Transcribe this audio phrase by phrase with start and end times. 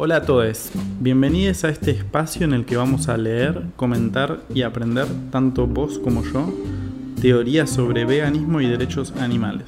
[0.00, 0.70] Hola a todos,
[1.00, 5.98] bienvenidos a este espacio en el que vamos a leer, comentar y aprender, tanto vos
[5.98, 6.54] como yo,
[7.20, 9.66] teorías sobre veganismo y derechos animales.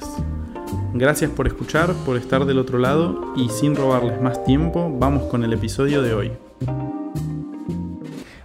[0.93, 5.43] Gracias por escuchar, por estar del otro lado y sin robarles más tiempo, vamos con
[5.43, 6.31] el episodio de hoy.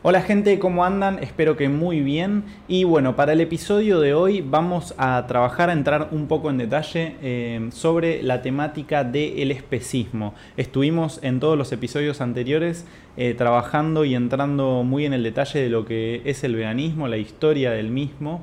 [0.09, 1.19] Hola gente, ¿cómo andan?
[1.19, 2.45] Espero que muy bien.
[2.69, 6.59] Y bueno, para el episodio de hoy vamos a trabajar, a entrar un poco en
[6.59, 10.33] detalle eh, sobre la temática del especismo.
[10.57, 15.71] Estuvimos en todos los episodios anteriores eh, trabajando y entrando muy en el detalle de
[15.71, 18.43] lo que es el veganismo, la historia del mismo.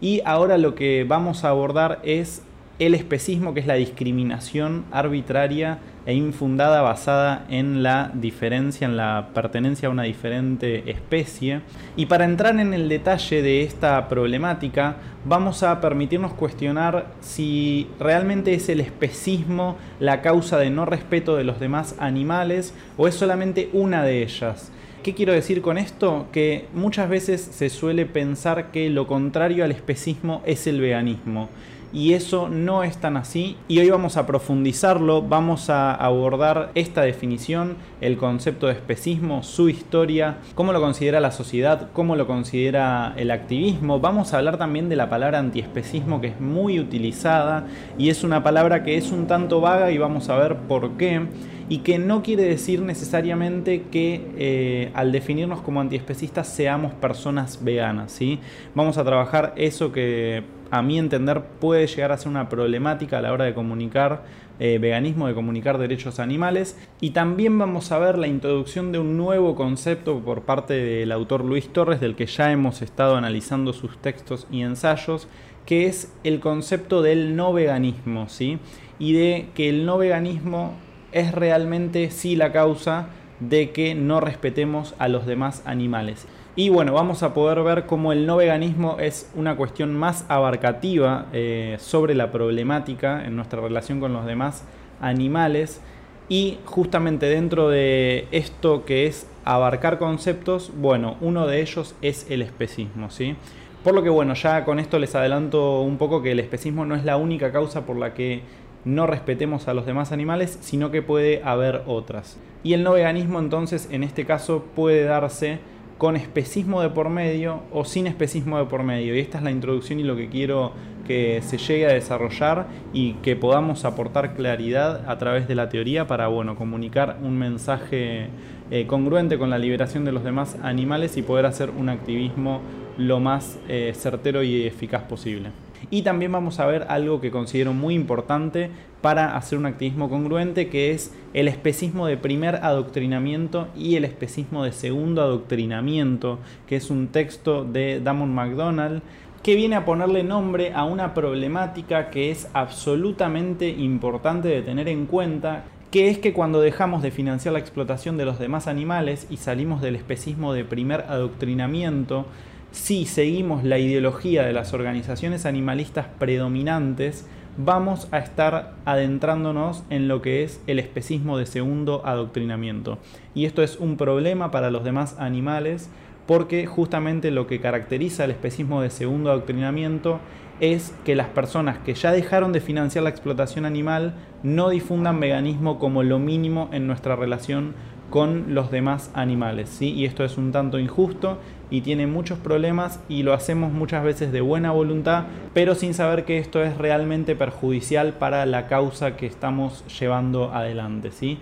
[0.00, 2.44] Y ahora lo que vamos a abordar es
[2.80, 9.28] el especismo, que es la discriminación arbitraria e infundada basada en la diferencia, en la
[9.34, 11.60] pertenencia a una diferente especie.
[11.94, 18.54] Y para entrar en el detalle de esta problemática, vamos a permitirnos cuestionar si realmente
[18.54, 23.68] es el especismo la causa de no respeto de los demás animales o es solamente
[23.74, 24.72] una de ellas.
[25.02, 26.28] ¿Qué quiero decir con esto?
[26.32, 31.50] Que muchas veces se suele pensar que lo contrario al especismo es el veganismo
[31.92, 37.02] y eso no es tan así y hoy vamos a profundizarlo, vamos a abordar esta
[37.02, 43.14] definición, el concepto de especismo, su historia, cómo lo considera la sociedad, cómo lo considera
[43.16, 47.66] el activismo, vamos a hablar también de la palabra antiespecismo que es muy utilizada
[47.98, 51.26] y es una palabra que es un tanto vaga y vamos a ver por qué
[51.70, 58.10] y que no quiere decir necesariamente que eh, al definirnos como antiespecistas seamos personas veganas.
[58.10, 58.40] ¿sí?
[58.74, 63.22] Vamos a trabajar eso que a mi entender puede llegar a ser una problemática a
[63.22, 64.22] la hora de comunicar
[64.58, 66.78] eh, veganismo, de comunicar derechos animales.
[67.00, 71.44] Y también vamos a ver la introducción de un nuevo concepto por parte del autor
[71.44, 75.28] Luis Torres, del que ya hemos estado analizando sus textos y ensayos,
[75.66, 78.58] que es el concepto del no veganismo, ¿sí?
[78.98, 80.74] Y de que el no veganismo
[81.12, 83.08] es realmente sí la causa
[83.40, 86.26] de que no respetemos a los demás animales.
[86.56, 91.26] Y bueno, vamos a poder ver cómo el no veganismo es una cuestión más abarcativa
[91.32, 94.64] eh, sobre la problemática en nuestra relación con los demás
[95.00, 95.80] animales.
[96.28, 102.42] Y justamente dentro de esto que es abarcar conceptos, bueno, uno de ellos es el
[102.42, 103.36] especismo, ¿sí?
[103.84, 106.96] Por lo que bueno, ya con esto les adelanto un poco que el especismo no
[106.96, 108.42] es la única causa por la que
[108.84, 112.38] no respetemos a los demás animales, sino que puede haber otras.
[112.62, 115.60] Y el no veganismo entonces en este caso puede darse
[116.00, 119.14] con especismo de por medio o sin especismo de por medio.
[119.14, 120.72] Y esta es la introducción y lo que quiero
[121.06, 126.06] que se llegue a desarrollar y que podamos aportar claridad a través de la teoría
[126.06, 128.28] para bueno, comunicar un mensaje
[128.70, 132.62] eh, congruente con la liberación de los demás animales y poder hacer un activismo
[132.96, 135.50] lo más eh, certero y eficaz posible.
[135.90, 138.70] Y también vamos a ver algo que considero muy importante
[139.00, 144.64] para hacer un activismo congruente, que es el especismo de primer adoctrinamiento y el especismo
[144.64, 149.02] de segundo adoctrinamiento, que es un texto de Damon MacDonald
[149.42, 155.06] que viene a ponerle nombre a una problemática que es absolutamente importante de tener en
[155.06, 159.38] cuenta, que es que cuando dejamos de financiar la explotación de los demás animales y
[159.38, 162.26] salimos del especismo de primer adoctrinamiento,
[162.72, 167.26] si seguimos la ideología de las organizaciones animalistas predominantes,
[167.56, 172.98] vamos a estar adentrándonos en lo que es el especismo de segundo adoctrinamiento.
[173.34, 175.90] Y esto es un problema para los demás animales
[176.26, 180.20] porque justamente lo que caracteriza el especismo de segundo adoctrinamiento
[180.60, 185.78] es que las personas que ya dejaron de financiar la explotación animal no difundan veganismo
[185.78, 187.74] como lo mínimo en nuestra relación
[188.10, 189.70] con los demás animales.
[189.70, 189.92] ¿sí?
[189.92, 191.38] Y esto es un tanto injusto
[191.70, 196.24] y tiene muchos problemas y lo hacemos muchas veces de buena voluntad, pero sin saber
[196.24, 201.12] que esto es realmente perjudicial para la causa que estamos llevando adelante.
[201.12, 201.38] ¿sí?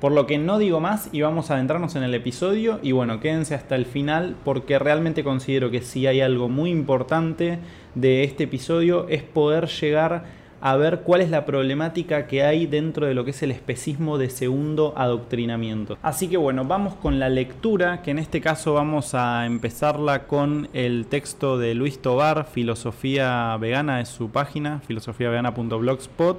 [0.00, 3.20] Por lo que no digo más y vamos a adentrarnos en el episodio y bueno,
[3.20, 7.58] quédense hasta el final porque realmente considero que si hay algo muy importante
[7.94, 13.06] de este episodio es poder llegar a ver cuál es la problemática que hay dentro
[13.06, 15.98] de lo que es el especismo de segundo adoctrinamiento.
[16.02, 20.68] Así que bueno, vamos con la lectura, que en este caso vamos a empezarla con
[20.72, 26.38] el texto de Luis Tobar, Filosofía Vegana, es su página, filosofiavegana.blogspot.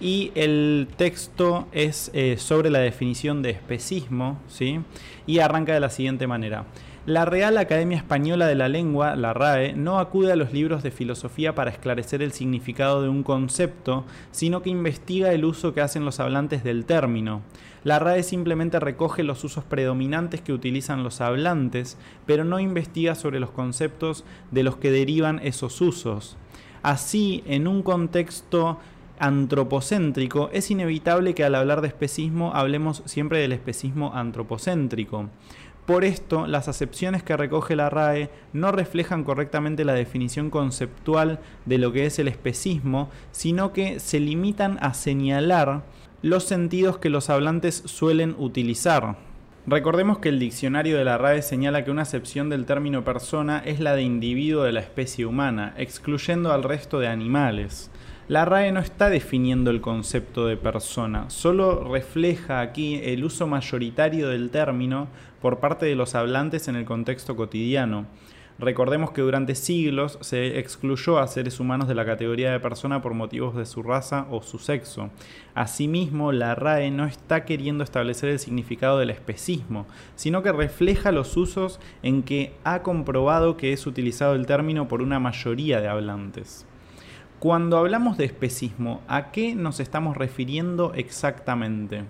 [0.00, 4.80] Y el texto es eh, sobre la definición de especismo, ¿sí?
[5.24, 6.64] Y arranca de la siguiente manera.
[7.06, 10.90] La Real Academia Española de la Lengua, la RAE, no acude a los libros de
[10.90, 16.06] filosofía para esclarecer el significado de un concepto, sino que investiga el uso que hacen
[16.06, 17.42] los hablantes del término.
[17.82, 23.38] La RAE simplemente recoge los usos predominantes que utilizan los hablantes, pero no investiga sobre
[23.38, 26.38] los conceptos de los que derivan esos usos.
[26.82, 28.78] Así, en un contexto
[29.18, 35.28] antropocéntrico, es inevitable que al hablar de especismo hablemos siempre del especismo antropocéntrico.
[35.86, 41.76] Por esto, las acepciones que recoge la RAE no reflejan correctamente la definición conceptual de
[41.76, 45.82] lo que es el especismo, sino que se limitan a señalar
[46.22, 49.18] los sentidos que los hablantes suelen utilizar.
[49.66, 53.78] Recordemos que el diccionario de la RAE señala que una acepción del término persona es
[53.78, 57.90] la de individuo de la especie humana, excluyendo al resto de animales.
[58.26, 64.30] La RAE no está definiendo el concepto de persona, solo refleja aquí el uso mayoritario
[64.30, 65.08] del término
[65.42, 68.06] por parte de los hablantes en el contexto cotidiano.
[68.58, 73.12] Recordemos que durante siglos se excluyó a seres humanos de la categoría de persona por
[73.12, 75.10] motivos de su raza o su sexo.
[75.54, 79.84] Asimismo, la RAE no está queriendo establecer el significado del especismo,
[80.14, 85.02] sino que refleja los usos en que ha comprobado que es utilizado el término por
[85.02, 86.66] una mayoría de hablantes.
[87.44, 92.04] Cuando hablamos de especismo, ¿a qué nos estamos refiriendo exactamente?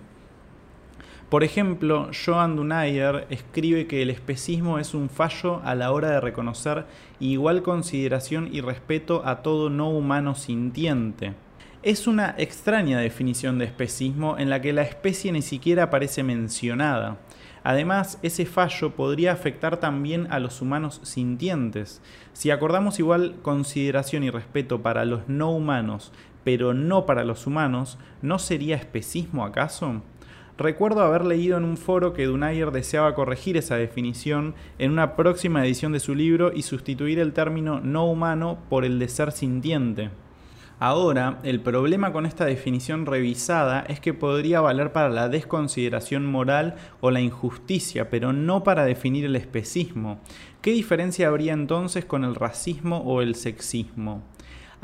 [1.29, 6.21] Por ejemplo, Joan Dunayer escribe que el especismo es un fallo a la hora de
[6.21, 6.85] reconocer
[7.19, 11.33] igual consideración y respeto a todo no humano sintiente.
[11.83, 17.17] Es una extraña definición de especismo en la que la especie ni siquiera aparece mencionada.
[17.65, 21.99] Además, ese fallo podría afectar también a los humanos sintientes.
[22.31, 26.11] Si acordamos igual consideración y respeto para los no humanos,
[26.43, 30.03] pero no para los humanos, ¿no sería especismo acaso?
[30.59, 35.65] Recuerdo haber leído en un foro que Dunayer deseaba corregir esa definición en una próxima
[35.65, 40.11] edición de su libro y sustituir el término no humano por el de ser sintiente.
[40.79, 46.75] Ahora, el problema con esta definición revisada es que podría valer para la desconsideración moral
[46.99, 50.19] o la injusticia, pero no para definir el especismo.
[50.61, 54.21] ¿Qué diferencia habría entonces con el racismo o el sexismo?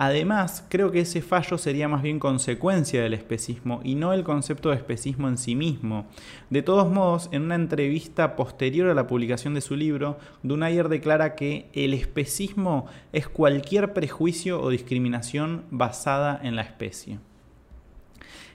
[0.04, 4.72] Además, creo que ese fallo sería más bien consecuencia del especismo y no el concepto
[4.72, 6.08] de especismo en sí mismo.
[6.50, 11.36] De todos modos, en una entrevista posterior a la publicación de su libro, Dunayer declara
[11.36, 17.20] que el especismo es cualquier prejuicio o discriminación basada en la especie.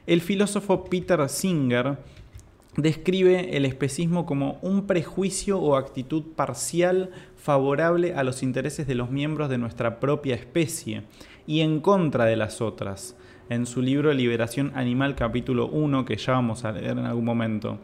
[0.09, 1.97] El filósofo Peter Singer
[2.77, 9.11] describe el especismo como un prejuicio o actitud parcial favorable a los intereses de los
[9.11, 11.05] miembros de nuestra propia especie
[11.47, 13.17] y en contra de las otras,
[13.49, 17.79] en su libro Liberación Animal capítulo 1, que ya vamos a leer en algún momento.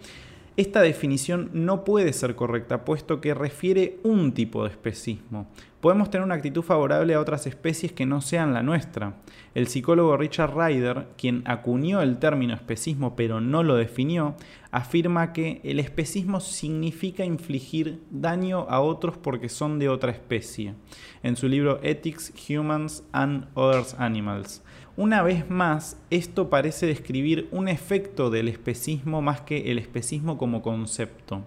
[0.57, 5.49] Esta definición no puede ser correcta, puesto que refiere un tipo de especismo.
[5.83, 9.17] Podemos tener una actitud favorable a otras especies que no sean la nuestra.
[9.53, 14.37] El psicólogo Richard Ryder, quien acuñó el término especismo pero no lo definió,
[14.71, 20.77] afirma que el especismo significa infligir daño a otros porque son de otra especie,
[21.25, 24.63] en su libro Ethics, Humans and Other Animals.
[24.97, 30.63] Una vez más, esto parece describir un efecto del especismo más que el especismo como
[30.63, 31.43] concepto.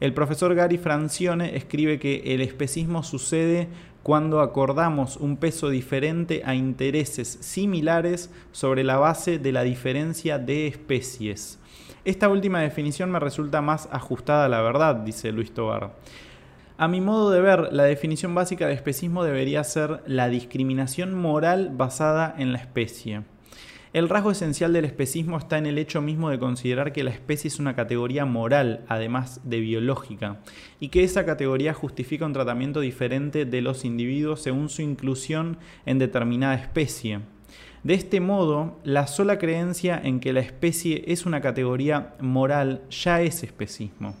[0.00, 3.68] El profesor Gary Francione escribe que el especismo sucede
[4.02, 10.66] cuando acordamos un peso diferente a intereses similares sobre la base de la diferencia de
[10.66, 11.58] especies.
[12.04, 15.94] Esta última definición me resulta más ajustada a la verdad, dice Luis Tobar.
[16.76, 21.70] A mi modo de ver, la definición básica de especismo debería ser la discriminación moral
[21.72, 23.22] basada en la especie.
[23.94, 27.46] El rasgo esencial del especismo está en el hecho mismo de considerar que la especie
[27.46, 30.40] es una categoría moral, además de biológica,
[30.80, 36.00] y que esa categoría justifica un tratamiento diferente de los individuos según su inclusión en
[36.00, 37.20] determinada especie.
[37.84, 43.22] De este modo, la sola creencia en que la especie es una categoría moral ya
[43.22, 44.16] es especismo.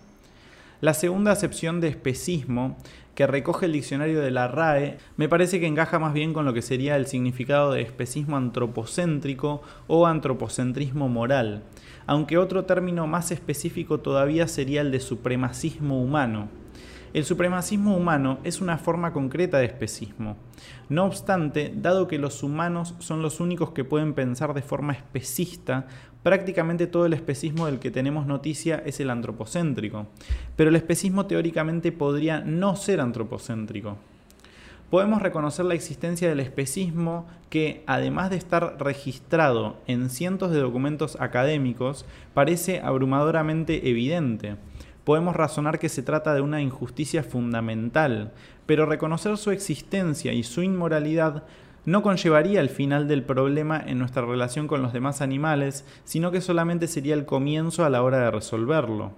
[0.82, 2.76] La segunda acepción de especismo
[3.14, 6.52] que recoge el diccionario de la RAE me parece que encaja más bien con lo
[6.52, 11.62] que sería el significado de especismo antropocéntrico o antropocentrismo moral,
[12.06, 16.63] aunque otro término más específico todavía sería el de supremacismo humano.
[17.14, 20.36] El supremacismo humano es una forma concreta de especismo.
[20.88, 25.86] No obstante, dado que los humanos son los únicos que pueden pensar de forma especista,
[26.24, 30.08] prácticamente todo el especismo del que tenemos noticia es el antropocéntrico.
[30.56, 33.96] Pero el especismo teóricamente podría no ser antropocéntrico
[34.90, 41.16] podemos reconocer la existencia del especismo que, además de estar registrado en cientos de documentos
[41.20, 44.54] académicos, parece abrumadoramente evidente
[45.04, 48.32] podemos razonar que se trata de una injusticia fundamental,
[48.66, 51.44] pero reconocer su existencia y su inmoralidad
[51.84, 56.40] no conllevaría el final del problema en nuestra relación con los demás animales, sino que
[56.40, 59.12] solamente sería el comienzo a la hora de resolverlo.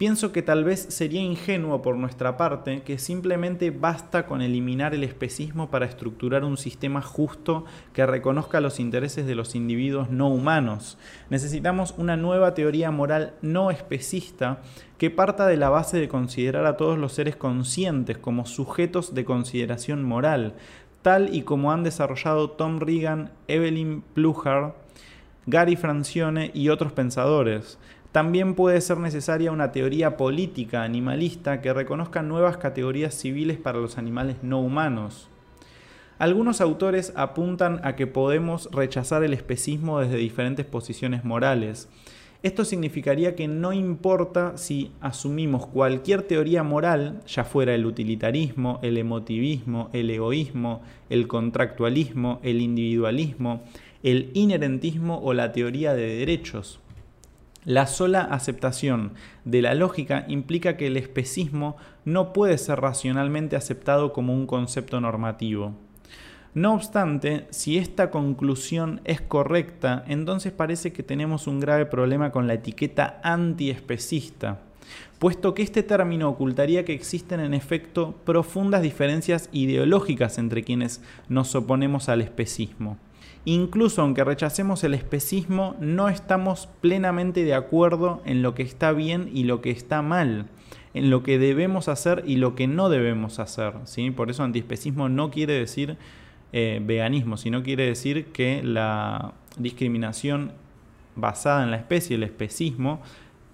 [0.00, 5.04] Pienso que tal vez sería ingenuo por nuestra parte que simplemente basta con eliminar el
[5.04, 10.96] especismo para estructurar un sistema justo que reconozca los intereses de los individuos no humanos.
[11.28, 14.62] Necesitamos una nueva teoría moral no especista
[14.96, 19.26] que parta de la base de considerar a todos los seres conscientes como sujetos de
[19.26, 20.54] consideración moral,
[21.02, 24.76] tal y como han desarrollado Tom Regan, Evelyn Pluhar,
[25.44, 27.78] Gary Francione y otros pensadores.
[28.12, 33.98] También puede ser necesaria una teoría política animalista que reconozca nuevas categorías civiles para los
[33.98, 35.28] animales no humanos.
[36.18, 41.88] Algunos autores apuntan a que podemos rechazar el especismo desde diferentes posiciones morales.
[42.42, 48.98] Esto significaría que no importa si asumimos cualquier teoría moral, ya fuera el utilitarismo, el
[48.98, 53.62] emotivismo, el egoísmo, el contractualismo, el individualismo,
[54.02, 56.80] el inherentismo o la teoría de derechos.
[57.64, 59.12] La sola aceptación
[59.44, 61.76] de la lógica implica que el especismo
[62.06, 65.74] no puede ser racionalmente aceptado como un concepto normativo.
[66.54, 72.46] No obstante, si esta conclusión es correcta, entonces parece que tenemos un grave problema con
[72.46, 74.60] la etiqueta antiespecista,
[75.18, 81.54] puesto que este término ocultaría que existen en efecto profundas diferencias ideológicas entre quienes nos
[81.54, 82.96] oponemos al especismo.
[83.44, 89.30] Incluso aunque rechacemos el especismo, no estamos plenamente de acuerdo en lo que está bien
[89.32, 90.46] y lo que está mal,
[90.92, 93.74] en lo que debemos hacer y lo que no debemos hacer.
[93.84, 94.10] ¿sí?
[94.10, 95.96] Por eso antiespecismo no quiere decir
[96.52, 100.52] eh, veganismo, sino quiere decir que la discriminación
[101.16, 103.00] basada en la especie, el especismo,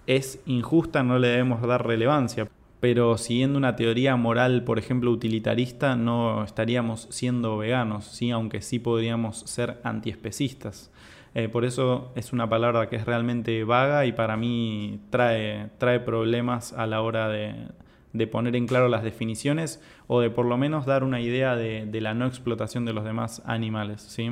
[0.06, 2.49] es injusta, no le debemos dar relevancia
[2.87, 8.31] pero siguiendo una teoría moral, por ejemplo, utilitarista, no estaríamos siendo veganos, ¿sí?
[8.31, 10.93] aunque sí podríamos ser antiespecistas.
[11.35, 15.99] Eh, por eso es una palabra que es realmente vaga y para mí trae, trae
[15.99, 20.87] problemas a la hora de, poner en claro las definiciones o de por lo menos
[20.87, 24.00] dar una idea de, la no explotación de los demás animales.
[24.00, 24.31] ¿sí?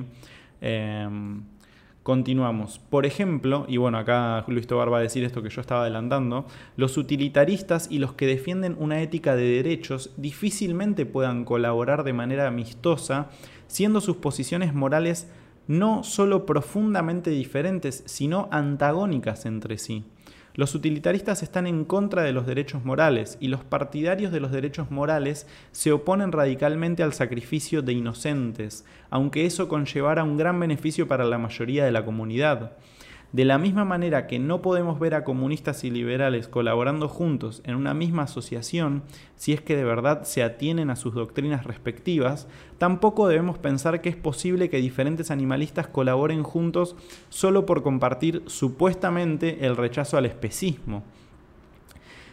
[0.60, 1.42] Em,
[2.04, 2.80] Continuamos.
[2.90, 6.44] Por ejemplo, y bueno, acá Luis Tobar va a decir esto que yo estaba adelantando,
[6.76, 12.46] los utilitaristas y los que defienden una ética de derechos difícilmente puedan colaborar de manera
[12.46, 13.30] amistosa,
[13.68, 15.28] siendo sus posiciones morales
[15.66, 20.04] no solo profundamente diferentes, sino antagónicas entre sí.
[20.56, 24.88] Los utilitaristas están en contra de los derechos morales y los partidarios de los derechos
[24.88, 31.24] morales se oponen radicalmente al sacrificio de inocentes, aunque eso conllevara un gran beneficio para
[31.24, 32.76] la mayoría de la comunidad.
[33.34, 37.74] De la misma manera que no podemos ver a comunistas y liberales colaborando juntos en
[37.74, 39.02] una misma asociación,
[39.34, 42.46] si es que de verdad se atienen a sus doctrinas respectivas,
[42.78, 46.94] tampoco debemos pensar que es posible que diferentes animalistas colaboren juntos
[47.28, 51.02] solo por compartir supuestamente el rechazo al especismo.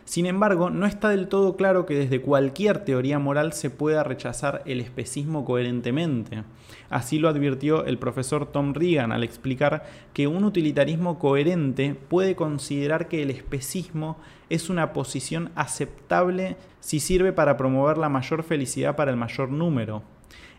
[0.06, 4.62] Sin embargo, no está del todo claro que desde cualquier teoría moral se pueda rechazar
[4.66, 6.44] el especismo coherentemente.
[6.90, 13.08] Así lo advirtió el profesor Tom Regan al explicar que un utilitarismo coherente puede considerar
[13.08, 14.18] que el especismo
[14.50, 20.04] es una posición aceptable si sirve para promover la mayor felicidad para el mayor número.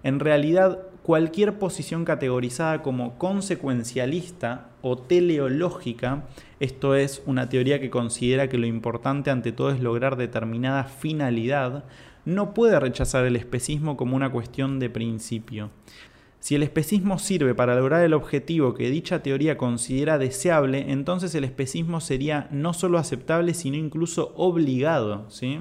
[0.02, 6.25] En realidad, cualquier posición categorizada como consecuencialista o teleológica,
[6.61, 11.85] esto es una teoría que considera que lo importante ante todo es lograr determinada finalidad,
[12.25, 15.71] no puede rechazar el especismo como una cuestión de principio.
[16.38, 21.44] Si el especismo sirve para lograr el objetivo que dicha teoría considera deseable, entonces el
[21.44, 25.30] especismo sería no solo aceptable, sino incluso obligado.
[25.30, 25.61] ¿sí?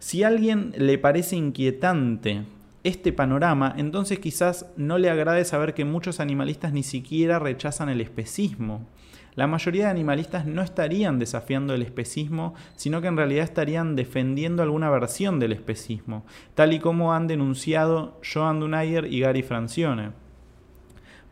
[0.00, 2.42] Si a alguien le parece inquietante
[2.86, 8.00] este panorama, entonces quizás no le agrade saber que muchos animalistas ni siquiera rechazan el
[8.00, 8.86] especismo.
[9.34, 14.62] La mayoría de animalistas no estarían desafiando el especismo, sino que en realidad estarían defendiendo
[14.62, 16.24] alguna versión del especismo,
[16.54, 20.25] tal y como han denunciado Joan Dunayer y Gary Francione.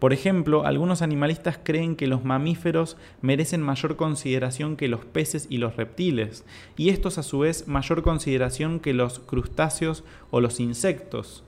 [0.05, 5.57] Por ejemplo, algunos animalistas creen que los mamíferos merecen mayor consideración que los peces y
[5.57, 6.45] los reptiles,
[6.77, 11.43] y estos a su vez mayor consideración que los crustáceos o los insectos.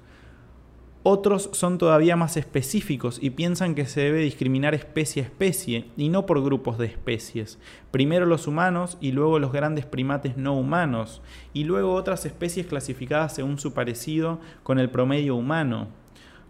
[1.03, 6.09] Otros son todavía más específicos y piensan que se debe discriminar especie a especie y
[6.09, 7.59] no por grupos de especies.
[7.91, 11.21] Primero los humanos y luego los grandes primates no humanos
[11.53, 16.06] y luego otras especies clasificadas según su parecido con el promedio humano.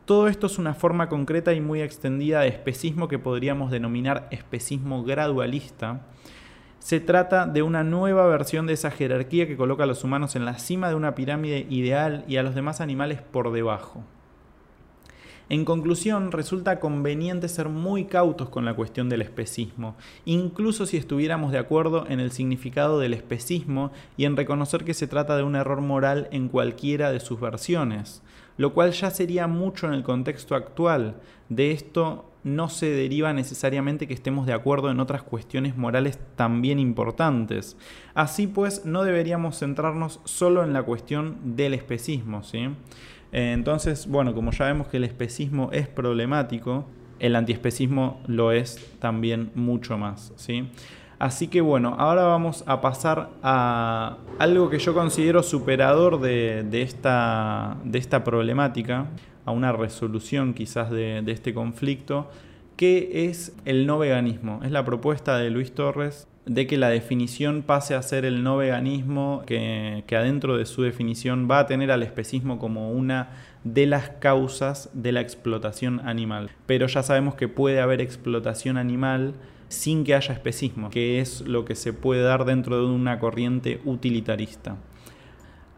[0.07, 5.03] Todo esto es una forma concreta y muy extendida de especismo que podríamos denominar especismo
[5.03, 6.07] gradualista.
[6.79, 10.45] Se trata de una nueva versión de esa jerarquía que coloca a los humanos en
[10.45, 14.05] la cima de una pirámide ideal y a los demás animales por debajo.
[15.49, 21.51] En conclusión, resulta conveniente ser muy cautos con la cuestión del especismo, incluso si estuviéramos
[21.51, 25.57] de acuerdo en el significado del especismo y en reconocer que se trata de un
[25.57, 28.23] error moral en cualquiera de sus versiones,
[28.57, 31.17] lo cual ya sería mucho en el contexto actual.
[31.49, 36.79] De esto no se deriva necesariamente que estemos de acuerdo en otras cuestiones morales también
[36.79, 37.77] importantes.
[38.15, 42.69] Así pues, no deberíamos centrarnos solo en la cuestión del especismo, ¿sí?
[43.33, 46.87] Eh, entonces, bueno, como ya vemos que el especismo es problemático,
[47.19, 50.69] el antiespecismo lo es también mucho más, ¿sí?
[51.19, 57.79] Así que bueno, ahora vamos a pasar a algo que yo considero superador de, esta,
[57.85, 59.07] de esta, problemática,
[59.47, 62.29] a una resolución quizás de, este conflicto,
[62.77, 64.61] que es el no veganismo.
[64.63, 68.59] Es la propuesta de Luis Torres de que la definición pase a ser el no
[68.59, 73.31] veganismo, que, adentro de su definición va a tener al especismo como una
[73.65, 76.51] de las causas de la explotación animal.
[76.67, 79.35] Pero ya sabemos que puede haber explotación animal
[79.69, 83.81] sin que haya especismo, que es lo que se puede dar dentro de una corriente
[83.85, 84.77] utilitarista.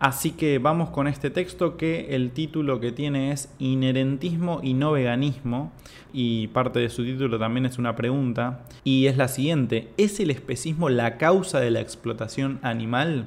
[0.01, 4.93] Así que vamos con este texto que el título que tiene es Inherentismo y no
[4.93, 5.73] veganismo
[6.13, 10.31] y parte de su título también es una pregunta y es la siguiente, ¿es el
[10.31, 13.27] especismo la causa de la explotación animal?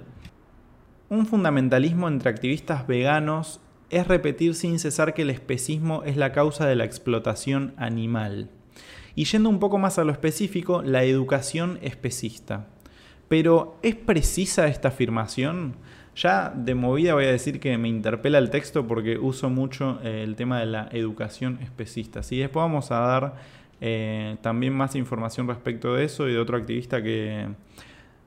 [1.09, 6.65] Un fundamentalismo entre activistas veganos es repetir sin cesar que el especismo es la causa
[6.65, 8.49] de la explotación animal.
[9.15, 12.67] Y yendo un poco más a lo específico, la educación especista.
[13.27, 15.75] Pero ¿es precisa esta afirmación?
[16.15, 20.23] Ya de movida voy a decir que me interpela el texto porque uso mucho eh,
[20.23, 22.23] el tema de la educación especista.
[22.23, 22.37] ¿sí?
[22.39, 23.35] Después vamos a dar
[23.79, 27.47] eh, también más información respecto de eso y de otro activista que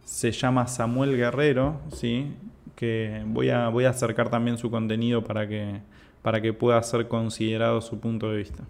[0.04, 2.32] se llama Samuel Guerrero, ¿sí?
[2.74, 5.80] que voy a, voy a acercar también su contenido para que,
[6.22, 8.64] para que pueda ser considerado su punto de vista.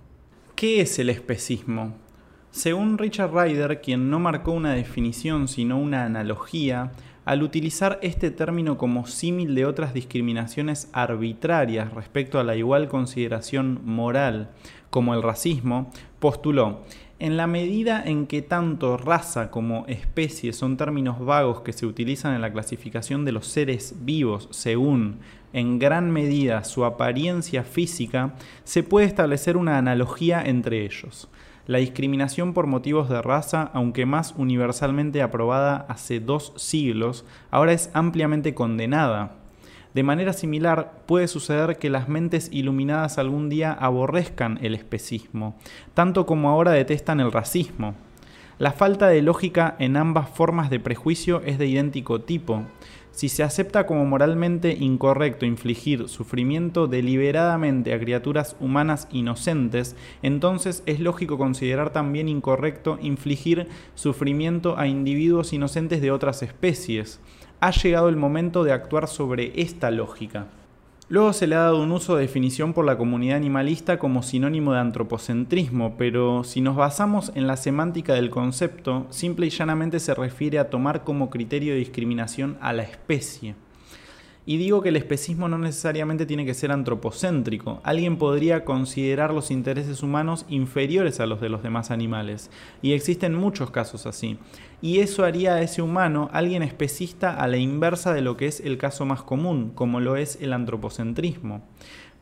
[0.54, 1.94] ¿Qué es el especismo?
[2.52, 6.92] Según Richard Ryder, quien no marcó una definición sino una analogía,
[7.24, 13.80] al utilizar este término como símil de otras discriminaciones arbitrarias respecto a la igual consideración
[13.84, 14.50] moral,
[14.90, 16.84] como el racismo, postuló,
[17.18, 22.34] en la medida en que tanto raza como especie son términos vagos que se utilizan
[22.34, 25.18] en la clasificación de los seres vivos según,
[25.52, 28.34] en gran medida, su apariencia física,
[28.64, 31.28] se puede establecer una analogía entre ellos.
[31.66, 37.90] La discriminación por motivos de raza, aunque más universalmente aprobada hace dos siglos, ahora es
[37.94, 39.43] ampliamente condenada.
[39.94, 45.56] De manera similar, puede suceder que las mentes iluminadas algún día aborrezcan el especismo,
[45.94, 47.94] tanto como ahora detestan el racismo.
[48.58, 52.64] La falta de lógica en ambas formas de prejuicio es de idéntico tipo.
[53.12, 60.98] Si se acepta como moralmente incorrecto infligir sufrimiento deliberadamente a criaturas humanas inocentes, entonces es
[60.98, 67.20] lógico considerar también incorrecto infligir sufrimiento a individuos inocentes de otras especies.
[67.60, 70.46] Ha llegado el momento de actuar sobre esta lógica.
[71.08, 74.72] Luego se le ha dado un uso de definición por la comunidad animalista como sinónimo
[74.72, 80.14] de antropocentrismo, pero si nos basamos en la semántica del concepto, simple y llanamente se
[80.14, 83.54] refiere a tomar como criterio de discriminación a la especie.
[84.46, 87.80] Y digo que el especismo no necesariamente tiene que ser antropocéntrico.
[87.82, 92.50] Alguien podría considerar los intereses humanos inferiores a los de los demás animales.
[92.82, 94.38] Y existen muchos casos así.
[94.82, 98.60] Y eso haría a ese humano alguien especista a la inversa de lo que es
[98.60, 101.62] el caso más común, como lo es el antropocentrismo.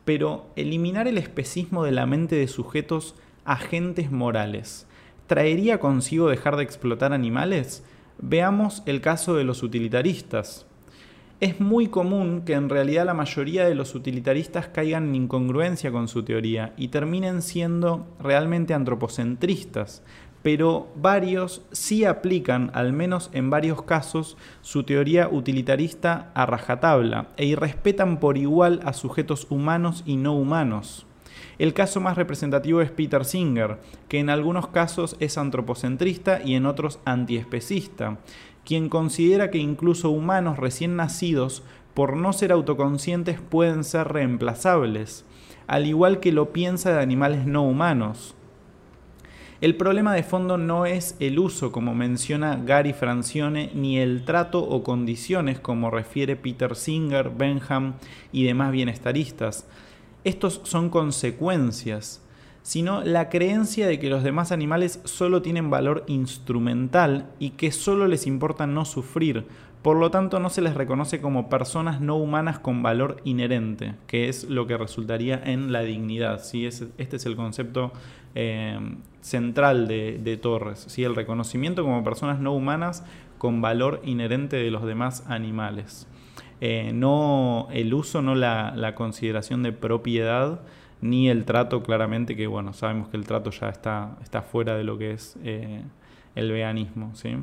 [0.05, 4.87] Pero eliminar el especismo de la mente de sujetos agentes morales,
[5.27, 7.83] ¿traería consigo dejar de explotar animales?
[8.19, 10.65] Veamos el caso de los utilitaristas.
[11.43, 16.07] Es muy común que en realidad la mayoría de los utilitaristas caigan en incongruencia con
[16.07, 20.03] su teoría y terminen siendo realmente antropocentristas,
[20.41, 27.45] pero varios sí aplican, al menos en varios casos, su teoría utilitarista a rajatabla e
[27.45, 31.05] irrespetan por igual a sujetos humanos y no humanos.
[31.59, 36.65] El caso más representativo es Peter Singer, que en algunos casos es antropocentrista y en
[36.65, 38.17] otros antiespecista,
[38.65, 45.25] quien considera que incluso humanos recién nacidos, por no ser autoconscientes, pueden ser reemplazables,
[45.67, 48.35] al igual que lo piensa de animales no humanos.
[49.61, 54.61] El problema de fondo no es el uso, como menciona Gary Francione, ni el trato
[54.61, 57.93] o condiciones, como refiere Peter Singer, Benham
[58.33, 59.65] y demás bienestaristas.
[60.25, 62.22] Estos son consecuencias
[62.63, 68.07] sino la creencia de que los demás animales solo tienen valor instrumental y que solo
[68.07, 69.45] les importa no sufrir,
[69.83, 74.29] por lo tanto no se les reconoce como personas no humanas con valor inherente, que
[74.29, 76.41] es lo que resultaría en la dignidad.
[76.41, 76.65] ¿sí?
[76.65, 77.91] Este es el concepto
[78.33, 78.79] eh,
[79.19, 81.03] central de, Torres, ¿sí?
[81.03, 83.03] el reconocimiento como personas no humanas
[83.37, 86.07] con valor inherente de los demás animales.
[86.61, 90.61] Eh, no el uso, no la, consideración de propiedad,
[91.03, 94.85] ni el trato, claramente, que bueno, sabemos que el trato ya está, está fuera de
[94.85, 95.81] lo que es eh,
[96.33, 97.13] el veganismo.
[97.13, 97.35] ¿sí?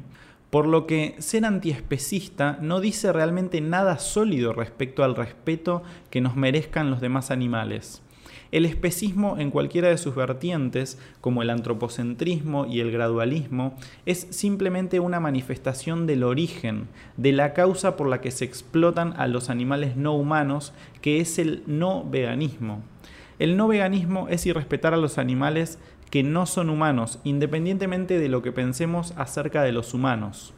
[0.48, 6.36] Por lo que ser antiespecista no dice realmente nada sólido respecto al respeto que nos
[6.36, 8.02] merezcan los demás animales.
[8.50, 15.00] El especismo en cualquiera de sus vertientes, como el antropocentrismo y el gradualismo, es simplemente
[15.00, 19.96] una manifestación del origen, de la causa por la que se explotan a los animales
[19.96, 22.82] no humanos, que es el no veganismo.
[23.40, 25.78] El no veganismo es irrespetar a los animales
[26.10, 30.52] que no son humanos, independientemente de lo que pensemos acerca de los humanos.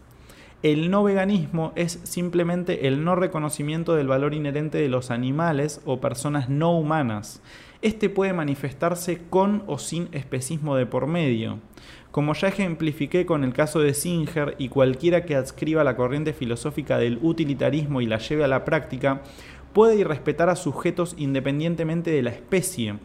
[0.64, 6.00] El no veganismo es simplemente el no reconocimiento del valor inherente de los animales o
[6.00, 7.40] personas no humanas.
[7.82, 11.60] Este puede manifestarse con o sin especismo de por medio.
[12.10, 16.98] Como ya ejemplifiqué con el caso de Singer y cualquiera que adscriba la corriente filosófica
[16.98, 19.22] del utilitarismo y la lleve a la práctica,
[19.72, 22.98] puede irrespetar a sujetos independientemente de la especie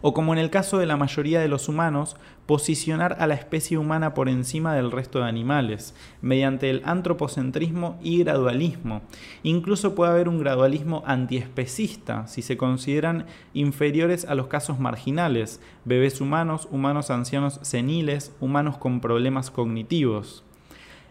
[0.00, 3.78] o como en el caso de la mayoría de los humanos, posicionar a la especie
[3.78, 9.02] humana por encima del resto de animales, mediante el antropocentrismo y gradualismo.
[9.42, 16.20] Incluso puede haber un gradualismo antiespecista, si se consideran inferiores a los casos marginales, bebés
[16.20, 20.44] humanos, humanos ancianos seniles, humanos con problemas cognitivos.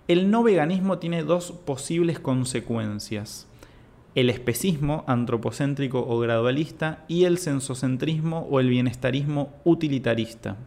[0.08, 3.47] El no veganismo tiene dos posibles consecuencias
[4.18, 10.58] el especismo antropocéntrico o gradualista y el sensocentrismo o el bienestarismo utilitarista.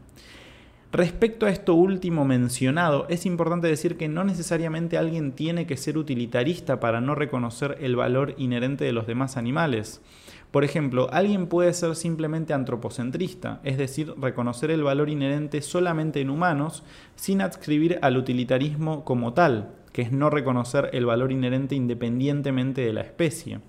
[0.93, 5.99] Respecto a esto último mencionado, es importante decir que no necesariamente alguien tiene que ser
[5.99, 10.01] utilitarista para no reconocer el valor inherente de los demás animales.
[10.53, 16.31] Por ejemplo, alguien puede ser simplemente antropocentrista, es decir, reconocer el valor inherente solamente en
[16.31, 16.85] humanos
[17.17, 22.95] sin adscribir al utilitarismo como tal, que es no reconocer el valor inherente independientemente de
[22.95, 23.61] la especie.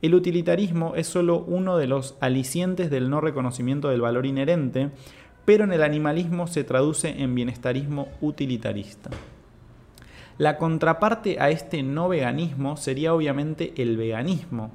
[0.00, 4.88] El utilitarismo es solo uno de los alicientes del no reconocimiento del valor inherente,
[5.44, 9.10] pero en el animalismo se traduce en bienestarismo utilitarista.
[10.38, 14.70] La contraparte a este no veganismo sería obviamente el veganismo,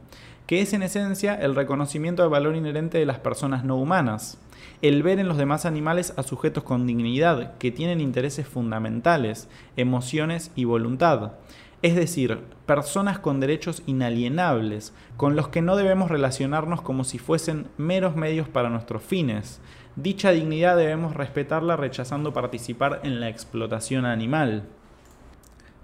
[0.45, 4.37] que es en esencia el reconocimiento del valor inherente de las personas no humanas,
[4.81, 10.51] el ver en los demás animales a sujetos con dignidad, que tienen intereses fundamentales, emociones
[10.55, 11.33] y voluntad,
[11.81, 17.67] es decir, personas con derechos inalienables, con los que no debemos relacionarnos como si fuesen
[17.77, 19.61] meros medios para nuestros fines.
[19.95, 24.63] Dicha dignidad debemos respetarla rechazando participar en la explotación animal.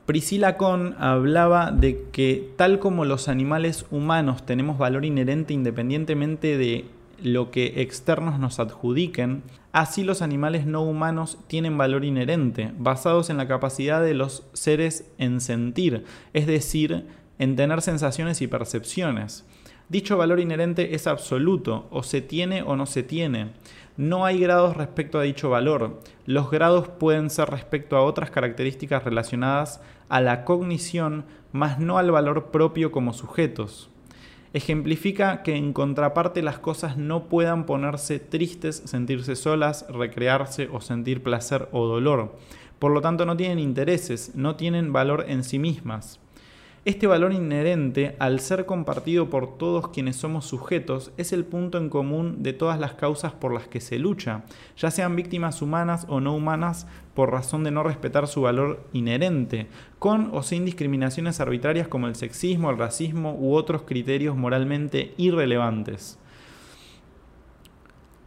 [0.05, 6.85] Priscila Kohn hablaba de que tal como los animales humanos tenemos valor inherente independientemente de
[7.21, 13.37] lo que externos nos adjudiquen, así los animales no humanos tienen valor inherente, basados en
[13.37, 17.07] la capacidad de los seres en sentir, es decir,
[17.39, 19.45] en tener sensaciones y percepciones.
[19.87, 23.51] Dicho valor inherente es absoluto, o se tiene o no se tiene.
[23.97, 26.01] No hay grados respecto a dicho valor.
[26.25, 32.11] Los grados pueden ser respecto a otras características relacionadas a la cognición, mas no al
[32.11, 33.89] valor propio como sujetos.
[34.55, 41.21] Ejemplifica que en contraparte las cosas no puedan ponerse tristes, sentirse solas, recrearse o sentir
[41.21, 42.37] placer o dolor.
[42.79, 46.21] Por lo tanto no tienen intereses, no tienen valor en sí mismas.
[46.85, 51.89] Este valor inherente, al ser compartido por todos quienes somos sujetos, es el punto en
[51.89, 54.43] común de todas las causas por las que se lucha,
[54.77, 59.65] ya sean víctimas humanas o no humanas por razón de no respetar su valor inherente,
[59.97, 66.19] con o sin discriminaciones arbitrarias como el sexismo, el racismo u otros criterios moralmente irrelevantes.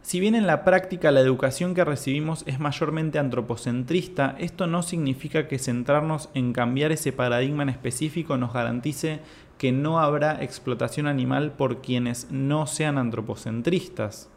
[0.09, 5.47] Si bien en la práctica la educación que recibimos es mayormente antropocentrista, esto no significa
[5.47, 9.19] que centrarnos en cambiar ese paradigma en específico nos garantice
[9.59, 14.31] que no habrá explotación animal por quienes no sean antropocentristas.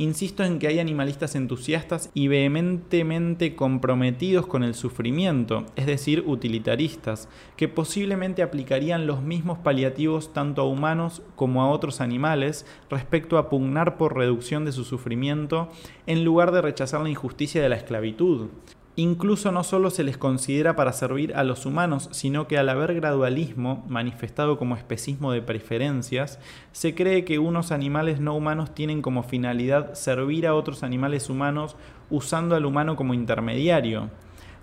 [0.00, 7.28] Insisto en que hay animalistas entusiastas y vehementemente comprometidos con el sufrimiento, es decir, utilitaristas,
[7.56, 13.48] que posiblemente aplicarían los mismos paliativos tanto a humanos como a otros animales respecto a
[13.50, 15.68] pugnar por reducción de su sufrimiento
[16.06, 18.50] en lugar de rechazar la injusticia de la esclavitud.
[18.98, 22.94] Incluso no solo se les considera para servir a los humanos, sino que al haber
[22.94, 26.40] gradualismo, manifestado como especismo de preferencias,
[26.72, 31.76] se cree que unos animales no humanos tienen como finalidad servir a otros animales humanos
[32.10, 34.10] usando al humano como intermediario.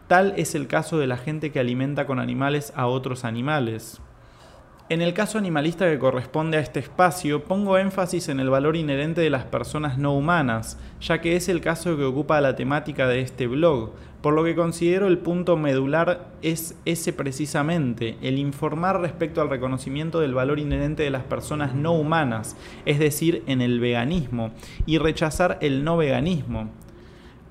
[0.07, 4.01] Tal es el caso de la gente que alimenta con animales a otros animales.
[4.87, 9.19] En el caso animalista que corresponde a este espacio, pongo énfasis en el valor inherente
[9.19, 13.21] de las personas no humanas, ya que es el caso que ocupa la temática de
[13.21, 19.41] este blog, por lo que considero el punto medular es ese precisamente, el informar respecto
[19.41, 24.51] al reconocimiento del valor inherente de las personas no humanas, es decir, en el veganismo,
[24.85, 26.69] y rechazar el no veganismo.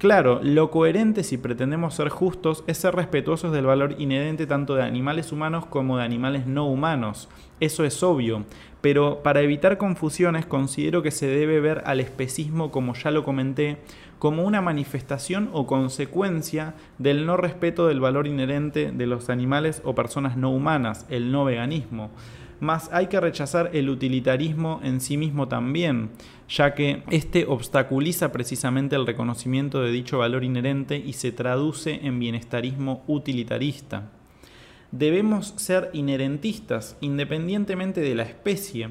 [0.04, 4.82] Claro, lo coherente si pretendemos ser justos es ser respetuosos del valor inherente tanto de
[4.82, 7.30] animales humanos como de animales no humanos.
[7.58, 8.44] Eso es obvio,
[8.82, 13.78] pero para evitar confusiones considero que se debe ver al especismo, como ya lo comenté,
[14.18, 19.94] como una manifestación o consecuencia del no respeto del valor inherente de los animales o
[19.94, 22.10] personas no humanas, el no veganismo
[22.64, 26.10] más hay que rechazar el utilitarismo en sí mismo también,
[26.48, 32.18] ya que este obstaculiza precisamente el reconocimiento de dicho valor inherente y se traduce en
[32.18, 34.10] bienestarismo utilitarista.
[34.90, 38.90] Debemos ser inherentistas, independientemente de la especie,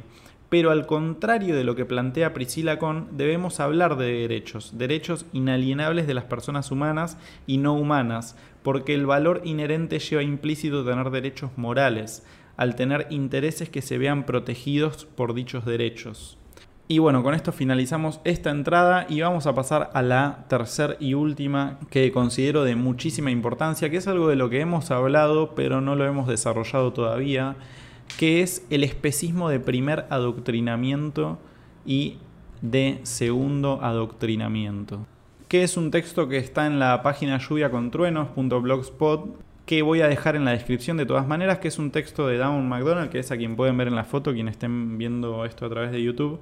[0.53, 6.05] pero al contrario de lo que plantea Priscila Con, debemos hablar de derechos, derechos inalienables
[6.05, 11.49] de las personas humanas y no humanas, porque el valor inherente lleva implícito tener derechos
[11.55, 12.23] morales,
[12.57, 16.37] al tener intereses que se vean protegidos por dichos derechos.
[16.87, 21.13] Y bueno, con esto finalizamos esta entrada y vamos a pasar a la tercera y
[21.13, 25.81] última que considero de muchísima importancia, que es algo de lo que hemos hablado pero
[25.81, 27.55] no lo hemos desarrollado todavía,
[28.19, 31.39] que es el especismo de primer adoctrinamiento
[31.85, 32.17] y
[32.61, 35.05] de segundo adoctrinamiento
[35.53, 40.45] que es un texto que está en la página lluviacontruenos.blogspot que voy a dejar en
[40.45, 43.37] la descripción de todas maneras, que es un texto de Down McDonald, que es a
[43.37, 46.39] quien pueden ver en la foto, quienes estén viendo esto a través de YouTube,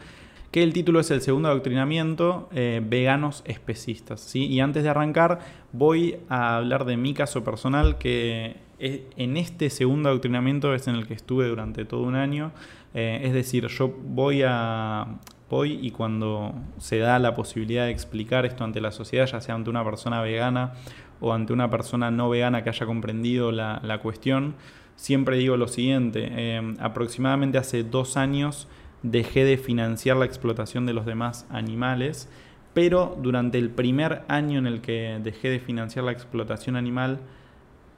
[0.49, 4.21] que el título es El segundo adoctrinamiento, eh, veganos especistas.
[4.21, 4.47] ¿sí?
[4.47, 5.39] Y antes de arrancar,
[5.71, 11.07] voy a hablar de mi caso personal, que en este segundo adoctrinamiento es en el
[11.07, 12.51] que estuve durante todo un año.
[12.93, 15.19] Eh, es decir, yo voy a...
[15.49, 19.53] Voy y cuando se da la posibilidad de explicar esto ante la sociedad, ya sea
[19.53, 20.75] ante una persona vegana
[21.21, 24.55] o ante una persona no vegana que haya comprendido la, cuestión,
[24.95, 28.67] siempre digo lo siguiente, eh, aproximadamente hace dos años
[29.03, 32.27] dejé de financiar la explotación de los demás animales,
[32.73, 37.19] pero durante el primer año en el que dejé de financiar la explotación animal,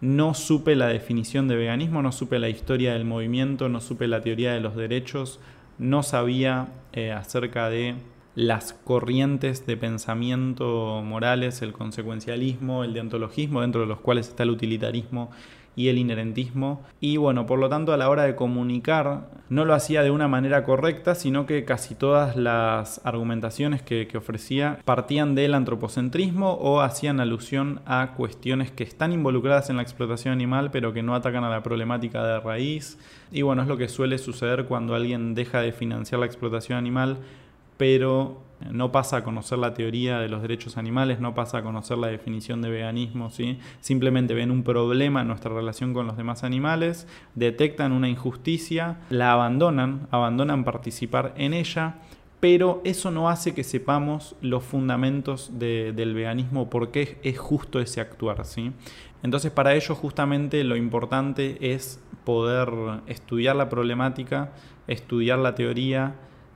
[0.01, 4.21] no supe la definición de veganismo, no supe la historia del movimiento, no supe la
[4.21, 5.39] teoría de los derechos,
[5.77, 7.95] no sabía eh, acerca de
[8.35, 14.49] las corrientes de pensamiento morales, el consecuencialismo, el deontologismo, dentro de los cuales está el
[14.49, 15.29] utilitarismo
[15.75, 16.83] y el inherentismo.
[16.99, 20.27] Y bueno, por lo tanto a la hora de comunicar no lo hacía de una
[20.27, 27.19] manera correcta, sino que casi todas las argumentaciones que, ofrecía partían del antropocentrismo o hacían
[27.19, 31.49] alusión a cuestiones que están involucradas en la explotación animal pero que no atacan a
[31.49, 32.97] la problemática de raíz.
[33.31, 37.17] Y bueno, es lo que suele suceder cuando alguien deja de financiar la explotación animal
[37.77, 41.97] pero no pasa a conocer la teoría de los derechos animales, no pasa a conocer
[41.97, 43.29] la definición de veganismo,
[43.81, 49.33] simplemente ven un problema en nuestra relación con los demás animales, detectan una injusticia, la
[49.33, 51.95] abandonan, abandonan participar en ella,
[52.39, 58.01] pero eso no hace que sepamos los fundamentos del veganismo, por qué es justo ese
[58.01, 58.45] actuar.
[58.45, 58.71] ¿sí?
[59.23, 62.69] Entonces para ello justamente lo importante es poder
[63.07, 64.51] estudiar la problemática,
[64.87, 66.15] estudiar la teoría,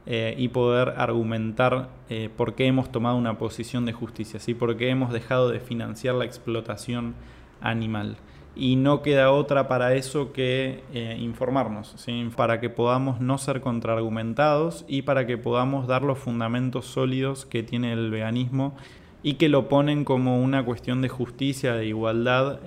[0.10, 4.54] eh, y poder argumentar eh, por qué hemos tomado una posición de justicia, ¿sí?
[4.54, 7.13] por qué hemos dejado de financiar la explotación
[7.60, 8.15] animal.
[8.56, 14.86] Y no queda otra para eso que eh, informarnos, para que podamos no ser contraargumentados
[14.88, 18.78] y para que podamos dar los fundamentos sólidos que tiene el veganismo
[19.23, 22.60] y que lo ponen como una cuestión de justicia, de igualdad,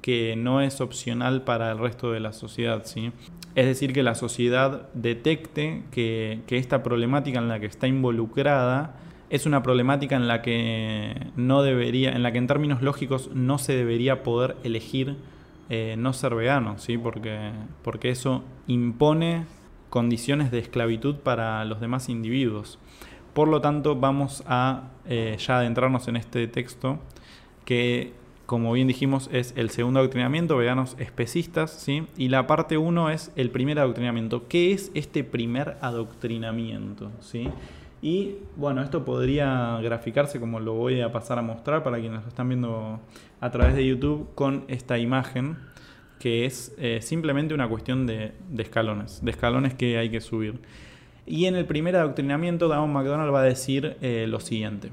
[0.00, 2.84] que no es opcional para el resto de la sociedad.
[2.84, 3.12] ¿sí?
[3.56, 8.96] Es decir, que la sociedad detecte que, esta problemática en la que está involucrada
[9.30, 13.56] es una problemática en la que no debería, en la que en términos lógicos no
[13.56, 15.16] se debería poder elegir
[15.70, 16.98] eh, no ser vegano, ¿sí?
[16.98, 17.50] porque,
[17.82, 19.46] porque eso impone
[19.88, 22.78] condiciones de esclavitud para los demás individuos.
[23.36, 26.98] Por lo tanto, vamos a eh, ya adentrarnos en este texto
[27.66, 28.14] que
[28.46, 32.06] como bien dijimos, es el segundo adoctrinamiento, veganos especistas, ¿sí?
[32.16, 34.48] Y la parte 1 es el primer adoctrinamiento.
[34.48, 37.10] ¿Qué es este primer adoctrinamiento?
[37.20, 37.50] ¿sí?
[38.00, 42.28] Y bueno, esto podría graficarse como lo voy a pasar a mostrar para quienes lo
[42.28, 43.00] están viendo
[43.42, 45.58] a través de YouTube con esta imagen,
[46.20, 50.60] que es eh, simplemente una cuestión de, escalones, de escalones que hay que subir.
[51.26, 54.90] Y en el primer adoctrinamiento, Damon McDonald va a decir eh, lo siguiente.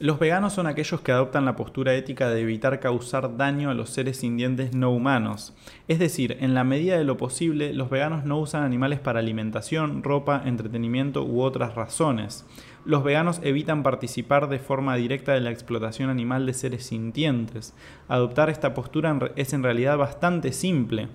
[0.00, 3.90] Los veganos son aquellos que adoptan la postura ética de evitar causar daño a los
[3.90, 5.56] seres sintientes no humanos.
[5.88, 10.04] Es decir, en la medida de lo posible, los veganos no usan animales para alimentación,
[10.04, 12.46] ropa, entretenimiento u otras razones.
[12.84, 17.74] Los veganos evitan participar de forma directa de la explotación animal de seres sintientes.
[18.06, 21.08] Adoptar esta postura es en realidad bastante simple,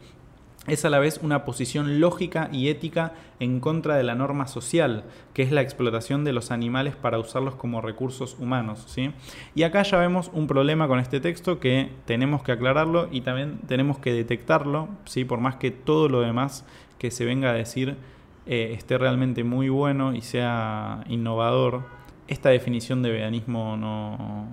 [0.68, 5.04] es a la vez una posición lógica y ética en contra de la norma social,
[5.34, 8.84] que es la explotación de los animales para usarlos como recursos humanos.
[8.88, 9.12] ¿sí?
[9.56, 13.60] Y acá ya vemos un problema con este texto que tenemos que aclararlo y también
[13.68, 15.26] tenemos que detectarlo, ¿sí?
[15.26, 16.66] por más que todo lo demás
[16.98, 17.98] que se venga a decir
[18.46, 21.84] eh, esté realmente muy bueno y sea innovador.
[22.28, 24.48] Esta definición de veganismo no,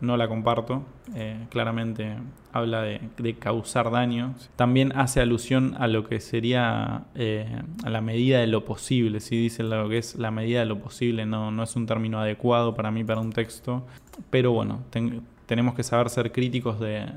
[0.00, 0.82] no la comparto.
[1.14, 2.16] Eh, claramente
[2.52, 3.00] habla de,
[3.38, 4.34] causar daño.
[4.56, 9.20] También hace alusión a lo que sería eh, a la medida de lo posible.
[9.20, 12.20] Si dice lo que es la medida de lo posible, no, no es un término
[12.20, 13.86] adecuado para mí para un texto.
[14.30, 14.82] Pero bueno,
[15.46, 17.08] tenemos que saber ser críticos de,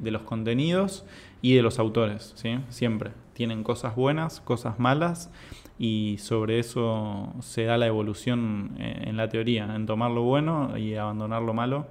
[0.00, 1.04] los contenidos
[1.40, 2.32] y de los autores.
[2.36, 2.58] ¿sí?
[2.68, 3.10] Siempre.
[3.32, 5.30] Tienen cosas buenas, cosas malas
[5.78, 10.76] y sobre eso se da la evolución eh, en la teoría, en tomar lo bueno
[10.76, 11.86] y abandonar lo malo.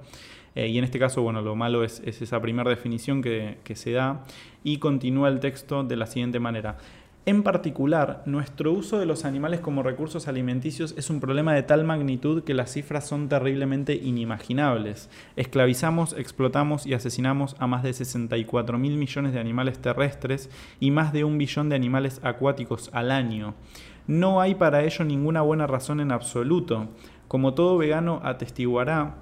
[0.54, 3.92] Eh, y en este caso, bueno, lo malo es, esa primera definición que, que se
[3.92, 4.24] da
[4.62, 6.76] y continúa el texto de la siguiente manera.
[7.24, 11.84] En particular, nuestro uso de los animales como recursos alimenticios es un problema de tal
[11.84, 15.08] magnitud que las cifras son terriblemente inimaginables.
[15.36, 21.12] Esclavizamos, explotamos y asesinamos a más de 64 mil millones de animales terrestres y más
[21.12, 23.54] de un billón de animales acuáticos al año.
[24.08, 26.88] No hay para ello ninguna buena razón en absoluto.
[27.28, 29.14] Como todo vegano atestiguará,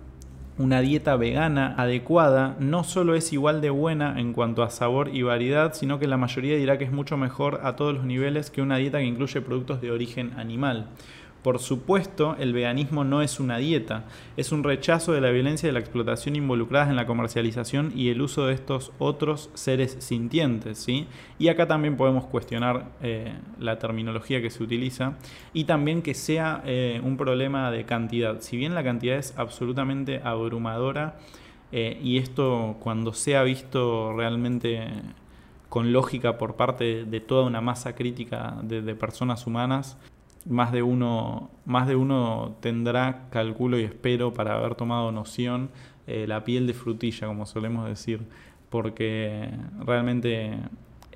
[0.60, 5.22] una dieta vegana adecuada no solo es igual de buena en cuanto a sabor y
[5.22, 8.60] variedad, sino que la mayoría dirá que es mucho mejor a todos los niveles que
[8.60, 10.88] una dieta que incluye productos de origen animal.
[11.42, 14.04] Por supuesto, el veganismo no es una dieta,
[14.36, 18.10] es un rechazo de la violencia y de la explotación involucradas en la comercialización y
[18.10, 20.76] el uso de estos otros seres sintientes.
[20.76, 21.06] ¿sí?
[21.38, 25.16] Y acá también podemos cuestionar eh, la terminología que se utiliza
[25.54, 28.42] y también que sea eh, un problema de cantidad.
[28.42, 31.18] Si bien la cantidad es absolutamente abrumadora
[31.72, 34.88] eh, y esto cuando sea visto realmente
[35.70, 39.96] con lógica por parte de toda una masa crítica de personas humanas,
[40.46, 45.70] más de uno, más de uno tendrá, calculo y espero, para haber tomado noción,
[46.06, 48.20] eh, la piel de frutilla, como solemos decir,
[48.70, 49.48] porque
[49.84, 50.54] realmente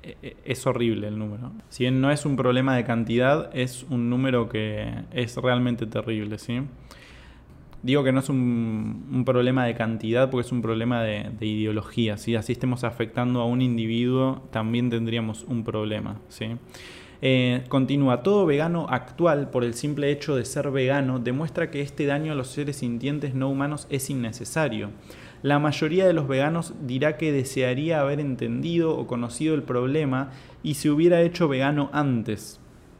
[0.03, 1.51] eh, eh, es horrible el número.
[1.69, 6.37] Si bien no es un problema de cantidad, es un número que es realmente terrible,
[6.37, 6.61] ¿sí?
[7.81, 12.17] Digo que no es un, problema de cantidad porque es un problema de, de, ideología.
[12.17, 16.19] Si así estemos afectando a un individuo, también tendríamos un problema.
[16.27, 16.57] ¿sí?
[17.21, 22.05] Eh, continúa, todo vegano actual, por el simple hecho de ser vegano, demuestra que este
[22.05, 24.89] daño a los seres sintientes no humanos es innecesario.
[25.41, 30.31] La mayoría de los veganos dirá que desearía haber entendido o conocido el problema
[30.63, 32.59] y se hubiera hecho vegano antes.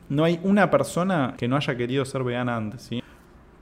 [0.10, 2.92] No hay una persona que no haya querido ser vegana antes.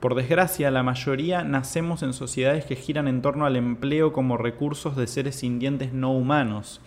[0.00, 4.96] Por desgracia, la mayoría nacemos en sociedades que giran en torno al empleo como recursos
[4.96, 6.82] de seres sintientes no humanos.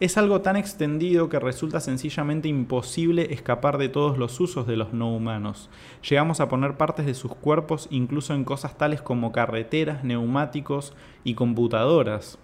[0.00, 4.94] Es algo tan extendido que resulta sencillamente imposible escapar de todos los usos de los
[4.94, 5.68] no humanos.
[6.08, 11.34] Llegamos a poner partes de sus cuerpos incluso en cosas tales como carreteras, neumáticos y
[11.34, 12.38] computadoras.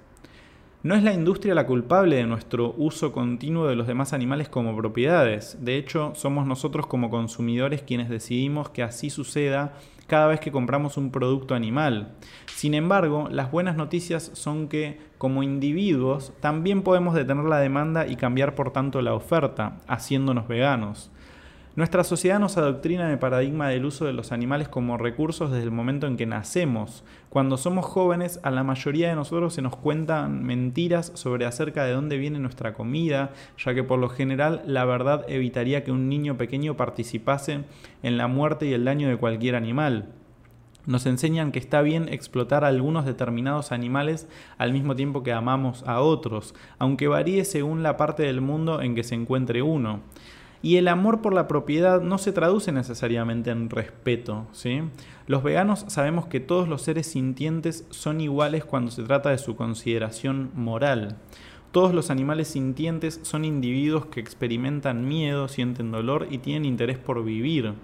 [0.82, 4.76] No es la industria la culpable de nuestro uso continuo de los demás animales como
[4.76, 5.56] propiedades.
[5.58, 9.72] De hecho, somos nosotros como consumidores quienes decidimos que así suceda
[10.06, 12.14] cada vez que compramos un producto animal.
[12.54, 18.16] Sin embargo, las buenas noticias son que, como individuos, también podemos detener la demanda y
[18.16, 21.10] cambiar por tanto la oferta, haciéndonos veganos.
[21.76, 25.64] Nuestra sociedad nos adoctrina en el paradigma del uso de los animales como recursos desde
[25.64, 27.04] el momento en que nacemos.
[27.28, 31.92] Cuando somos jóvenes, a la mayoría de nosotros se nos cuentan mentiras sobre acerca de
[31.92, 36.38] dónde viene nuestra comida, ya que por lo general la verdad evitaría que un niño
[36.38, 37.64] pequeño participase
[38.02, 40.14] en la muerte y el daño de cualquier animal.
[40.86, 45.82] Nos enseñan que está bien explotar a algunos determinados animales al mismo tiempo que amamos
[45.86, 50.00] a otros, aunque varíe según la parte del mundo en que se encuentre uno.
[50.66, 54.48] Y el amor por la propiedad no se traduce necesariamente en respeto.
[54.50, 54.82] ¿sí?
[55.28, 59.54] Los veganos sabemos que todos los seres sintientes son iguales cuando se trata de su
[59.54, 61.18] consideración moral.
[61.70, 67.22] Todos los animales sintientes son individuos que experimentan miedo, sienten dolor y tienen interés por
[67.24, 67.74] vivir.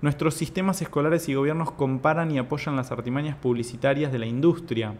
[0.00, 4.94] Nuestros sistemas escolares y gobiernos comparan y apoyan las artimañas publicitarias de la industria.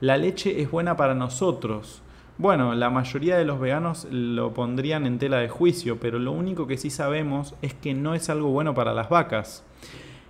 [0.00, 2.02] La leche es buena para nosotros.
[2.40, 6.66] Bueno, la mayoría de los veganos lo pondrían en tela de juicio, pero lo único
[6.66, 9.62] que sí sabemos es que no es algo bueno para las vacas.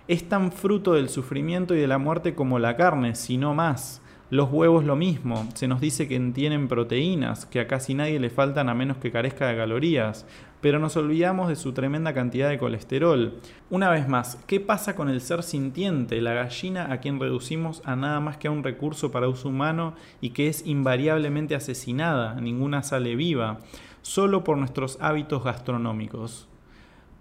[0.09, 4.01] es tan fruto del sufrimiento y de la muerte como la carne, si no más.
[4.29, 8.29] Los huevos lo mismo, se nos dice que tienen proteínas, que a casi nadie le
[8.29, 10.25] faltan a menos que carezca de calorías,
[10.61, 13.33] pero nos olvidamos de su tremenda cantidad de colesterol.
[13.69, 17.95] Una vez más, ¿qué pasa con el ser sintiente, la gallina a quien reducimos a
[17.95, 22.83] nada más que a un recurso para uso humano y que es invariablemente asesinada, ninguna
[22.83, 23.59] sale viva,
[24.01, 26.47] solo por nuestros hábitos gastronómicos?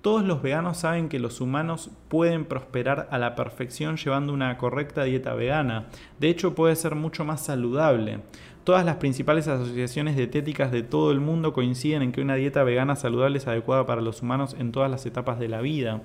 [0.03, 5.05] Todos los veganos saben que los humanos pueden prosperar a la perfección llevando una correcta
[5.05, 5.89] dieta vegana.
[6.19, 8.21] De hecho, puede ser mucho más saludable.
[8.65, 12.95] Todas las principales asociaciones dietéticas de todo el mundo coinciden en que una dieta vegana
[12.95, 16.03] saludable es adecuada para los humanos en todas las etapas de la vida.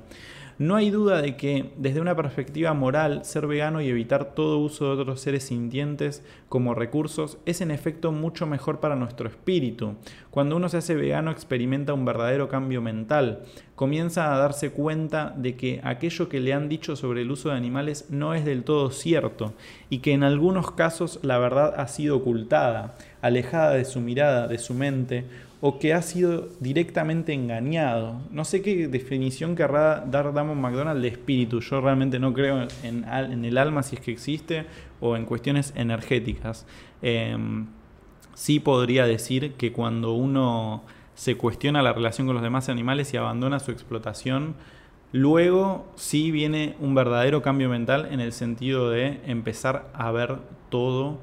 [0.57, 4.85] No hay duda de que, desde una perspectiva moral, ser vegano y evitar todo uso
[4.85, 9.95] de otros seres sintientes como recursos es en efecto mucho mejor para nuestro espíritu.
[10.31, 13.43] Cuando uno se hace vegano experimenta un verdadero cambio mental,
[13.75, 17.55] comienza a darse cuenta de que aquello que le han dicho sobre el uso de
[17.55, 19.55] animales no es del todo cierto
[19.89, 24.57] y que en algunos casos la verdad ha sido ocultada, alejada de su mirada, de
[24.57, 25.25] su mente
[25.67, 28.21] o que ha sido directamente engañado.
[28.29, 31.59] No sé qué definición querrá dar Damon McDonald de espíritu.
[31.59, 34.67] Yo realmente no creo en, el alma si es que existe
[35.01, 36.67] o en cuestiones energéticas.
[37.01, 37.65] Em,
[38.35, 40.83] sí podría decir que cuando uno
[41.15, 44.53] se cuestiona la relación con los demás animales y abandona su explotación,
[45.13, 50.37] luego sí viene un verdadero cambio mental en el sentido de empezar a ver
[50.69, 51.17] todo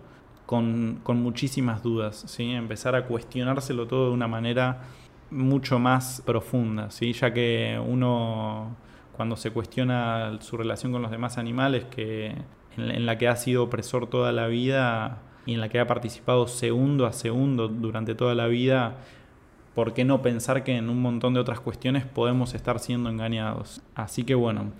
[0.52, 2.50] con, muchísimas dudas, ¿sí?
[2.50, 4.82] empezar a cuestionárselo todo de una manera
[5.30, 7.14] mucho más profunda, ¿sí?
[7.14, 8.76] ya que uno
[9.16, 12.34] cuando se cuestiona su relación con los demás animales, que
[12.76, 16.46] en, la que ha sido opresor toda la vida y en la que ha participado
[16.46, 18.96] segundo a segundo durante toda la vida,
[19.74, 23.80] ¿por qué no pensar que en un montón de otras cuestiones podemos estar siendo engañados?
[23.94, 24.72] Así que bueno,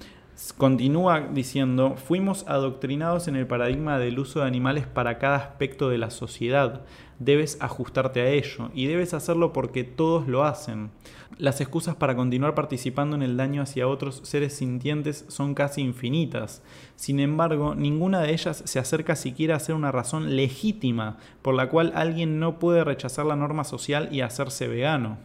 [0.57, 5.99] Continúa diciendo, fuimos adoctrinados en el paradigma del uso de animales para cada aspecto de
[5.99, 6.83] la sociedad.
[7.18, 10.91] Debes ajustarte a ello y debes hacerlo porque todos lo hacen.
[11.37, 16.62] Las excusas para continuar participando en el daño hacia otros seres sintientes son casi infinitas.
[16.97, 21.68] Sin embargo, ninguna de ellas se acerca siquiera a ser una razón legítima por la
[21.68, 25.18] cual alguien no puede rechazar la norma social y hacerse vegano.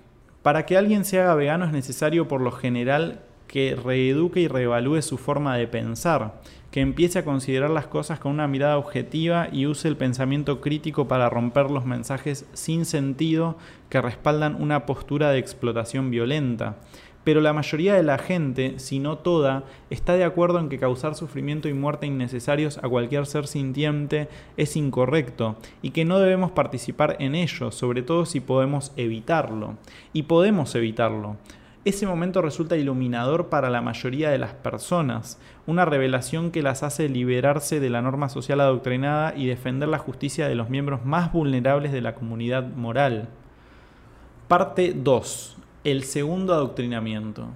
[0.43, 5.01] Para que alguien se haga vegano es necesario por lo general que reeduque y reevalúe
[5.01, 6.41] su forma de pensar,
[6.71, 11.07] que empiece a considerar las cosas con una mirada objetiva y use el pensamiento crítico
[11.07, 13.57] para romper los mensajes sin sentido
[13.89, 16.75] que respaldan una postura de explotación violenta.
[17.23, 21.13] Pero la mayoría de la gente, si no toda, está de acuerdo en que causar
[21.13, 27.17] sufrimiento y muerte innecesarios a cualquier ser sintiente es incorrecto y que no debemos participar
[27.19, 29.75] en ello, sobre todo si podemos evitarlo.
[30.13, 31.35] Y podemos evitarlo
[31.87, 37.07] ese momento resulta iluminador para la mayoría de las personas, una revelación que las hace
[37.07, 41.91] liberarse de la norma social adoctrinada y defender la justicia de los miembros más vulnerables
[41.91, 43.29] de la comunidad moral.
[44.47, 45.57] Parte 2.
[45.85, 47.47] El segundo adoctrinamiento.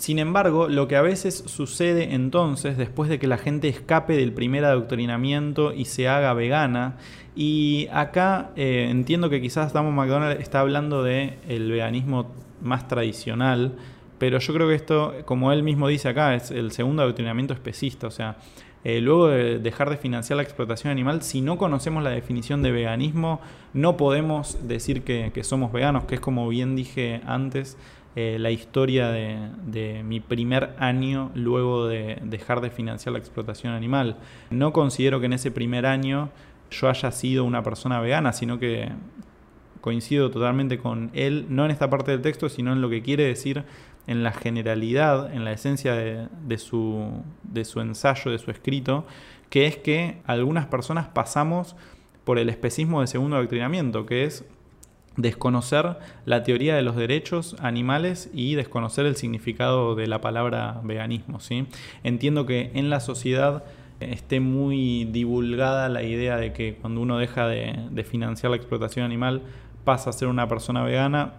[0.00, 4.32] Sin embargo, lo que a veces sucede entonces, después de que la gente escape del
[4.32, 6.96] primer adoctrinamiento y se haga vegana,
[7.36, 12.32] y acá eh, entiendo que quizás Damon McDonald está hablando del el veganismo
[12.62, 13.74] más tradicional,
[14.16, 18.06] pero yo creo que esto, como él mismo dice acá, es el segundo adoctrinamiento especista,
[18.06, 18.38] o sea,
[18.82, 22.72] eh, luego de dejar de financiar la explotación animal, si no conocemos la definición de
[22.72, 23.42] veganismo,
[23.74, 27.76] no podemos decir que, somos veganos, que es como bien dije antes,
[28.16, 33.72] eh, la historia de, de, mi primer año luego de dejar de financiar la explotación
[33.72, 34.16] animal.
[34.50, 36.30] No considero que en ese primer año
[36.70, 38.90] yo haya sido una persona vegana, sino que
[39.80, 43.24] coincido totalmente con él, no en esta parte del texto, sino en lo que quiere
[43.24, 43.64] decir
[44.06, 49.06] en la generalidad, en la esencia de, su, de su ensayo, de su escrito,
[49.50, 51.76] que es que algunas personas pasamos
[52.24, 54.44] por el especismo de segundo adoctrinamiento, que es
[55.16, 61.40] desconocer la teoría de los derechos animales y desconocer el significado de la palabra veganismo.
[61.40, 61.66] ¿sí?
[62.04, 63.64] Entiendo que en la sociedad
[64.00, 69.42] esté muy divulgada la idea de que cuando uno deja de financiar la explotación animal
[69.84, 71.34] pasa a ser una persona vegana.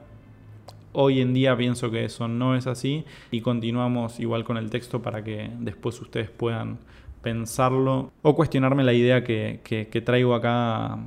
[0.93, 5.01] Hoy en día pienso que eso no es así y continuamos igual con el texto
[5.01, 6.79] para que después ustedes puedan
[7.21, 10.99] pensarlo o cuestionarme la idea que, traigo acá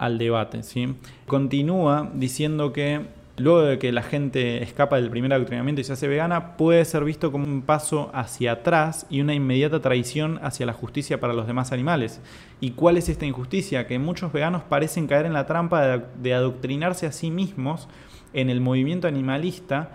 [0.00, 0.62] al debate.
[0.62, 0.96] ¿sí?
[1.26, 3.02] Continúa diciendo que
[3.36, 7.04] luego de que la gente escapa del primer adoctrinamiento y se hace vegana, puede ser
[7.04, 11.46] visto como un paso hacia atrás y una inmediata traición hacia la justicia para los
[11.46, 12.20] demás animales.
[12.60, 13.86] ¿Y cuál es esta injusticia?
[13.86, 17.88] Que muchos veganos parecen caer en la trampa de, adoctrinarse a sí mismos
[18.32, 19.90] en el movimiento animalista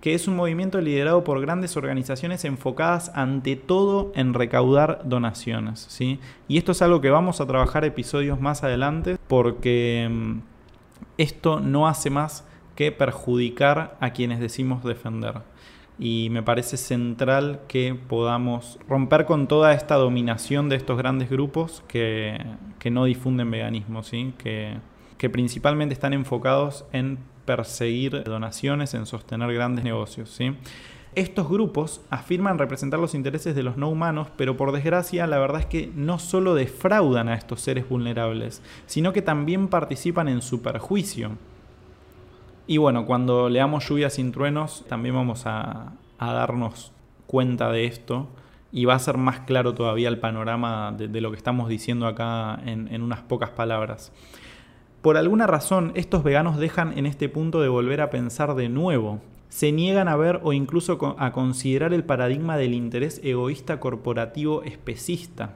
[0.00, 5.86] que es un movimiento liderado por grandes organizaciones enfocadas ante todo en recaudar donaciones.
[5.88, 6.20] ¿sí?
[6.46, 10.38] Y esto es algo que vamos a trabajar episodios más adelante porque mm,
[11.16, 12.46] esto no hace más
[12.76, 15.42] que perjudicar a quienes decimos defender.
[15.98, 21.82] Y me parece central que podamos romper con toda esta dominación de estos grandes grupos
[21.88, 22.40] que,
[22.88, 24.32] no difunden veganismo, ¿sí?
[24.38, 24.76] que,
[25.18, 27.18] que principalmente están enfocados en
[27.48, 30.28] perseguir donaciones, en sostener grandes negocios.
[30.28, 30.54] ¿sí?
[31.14, 35.62] Estos grupos afirman representar los intereses de los no humanos, pero por desgracia la verdad
[35.62, 40.60] es que no solo defraudan a estos seres vulnerables, sino que también participan en su
[40.60, 41.30] perjuicio.
[42.66, 46.92] Y bueno, cuando leamos lluvias sin truenos, también vamos a, darnos
[47.26, 48.28] cuenta de esto
[48.72, 52.60] y va a ser más claro todavía el panorama de, lo que estamos diciendo acá
[52.66, 54.12] en unas pocas palabras.
[55.02, 59.20] Por alguna razón, estos veganos dejan en este punto de volver a pensar de nuevo.
[59.48, 65.54] Se niegan a ver o incluso a considerar el paradigma del interés egoísta corporativo especista.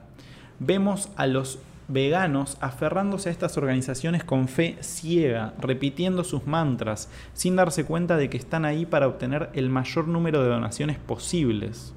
[0.59, 7.57] Vemos a los veganos aferrándose a estas organizaciones con fe ciega, repitiendo sus mantras, sin
[7.57, 11.93] darse cuenta de que están ahí para obtener el mayor número de donaciones posibles.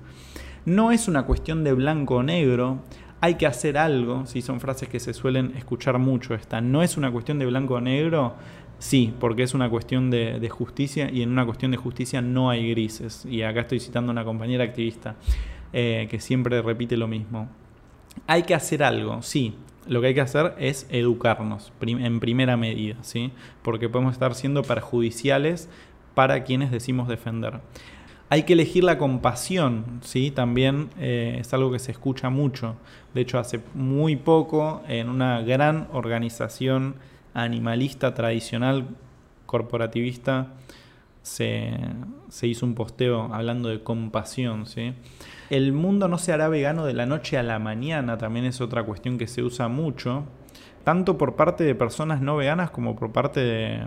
[0.65, 2.81] No es una cuestión de blanco o negro,
[3.21, 6.97] hay que hacer algo, si son frases que se suelen escuchar mucho esta, no es
[6.97, 8.35] una cuestión de blanco o negro,
[8.79, 12.71] sí, porque es una cuestión de, justicia y en una cuestión de justicia no hay
[12.71, 13.25] grises.
[13.25, 15.17] Y acá estoy citando a una compañera activista
[15.73, 17.49] eh, que siempre repite lo mismo.
[18.27, 19.55] Hay que hacer algo, sí.
[19.87, 23.31] Lo que hay que hacer es educarnos en primera medida, ¿sí?
[23.63, 25.69] porque podemos estar siendo perjudiciales
[26.15, 27.61] para quienes decimos defender.
[28.29, 30.33] Hay que elegir la compasión, ¿sí?
[30.33, 32.75] También eh, es algo que se escucha mucho.
[33.15, 36.97] De hecho, hace muy poco, en una gran organización
[37.35, 38.89] animalista tradicional,
[39.47, 40.49] corporativista,
[41.23, 41.77] se,
[42.43, 44.95] hizo un posteo hablando de compasión, ¿sí?
[45.51, 48.85] El mundo no se hará vegano de la noche a la mañana, también es otra
[48.85, 50.25] cuestión que se usa mucho,
[50.85, 53.85] tanto por parte de personas no veganas como por parte de,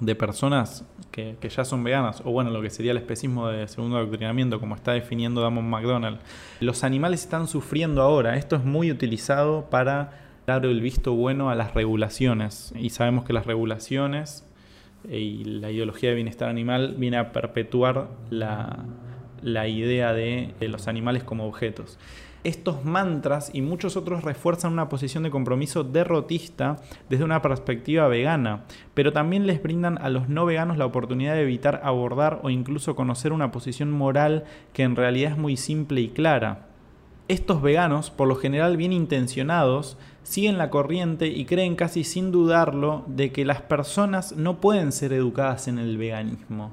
[0.00, 3.98] de personas que, ya son veganas, o bueno, lo que sería el especismo de segundo
[3.98, 6.18] adoctrinamiento, como está definiendo Damon McDonald.
[6.60, 8.36] Los animales están sufriendo ahora.
[8.36, 10.12] Esto es muy utilizado para
[10.46, 12.72] dar el visto bueno a las regulaciones.
[12.76, 14.46] Y sabemos que las regulaciones
[15.08, 18.86] y la ideología de bienestar animal viene a perpetuar la,
[19.68, 21.98] idea de los animales como objetos
[22.44, 26.76] estos mantras y muchos otros refuerzan una posición de compromiso derrotista
[27.08, 28.64] desde una perspectiva vegana,
[28.94, 32.96] pero también les brindan a los no veganos la oportunidad de evitar abordar o incluso
[32.96, 36.66] conocer una posición moral que en realidad es muy simple y clara.
[37.28, 43.04] Estos veganos, por lo general bien intencionados, siguen la corriente y creen casi sin dudarlo
[43.06, 46.72] de que las personas no pueden ser educadas en el veganismo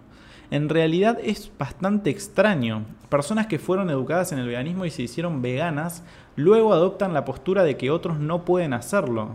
[0.51, 2.85] en realidad es bastante extraño.
[3.09, 6.03] Personas que fueron educadas en el veganismo y se hicieron veganas,
[6.35, 9.31] luego adoptan la postura de que otros no pueden hacerlo.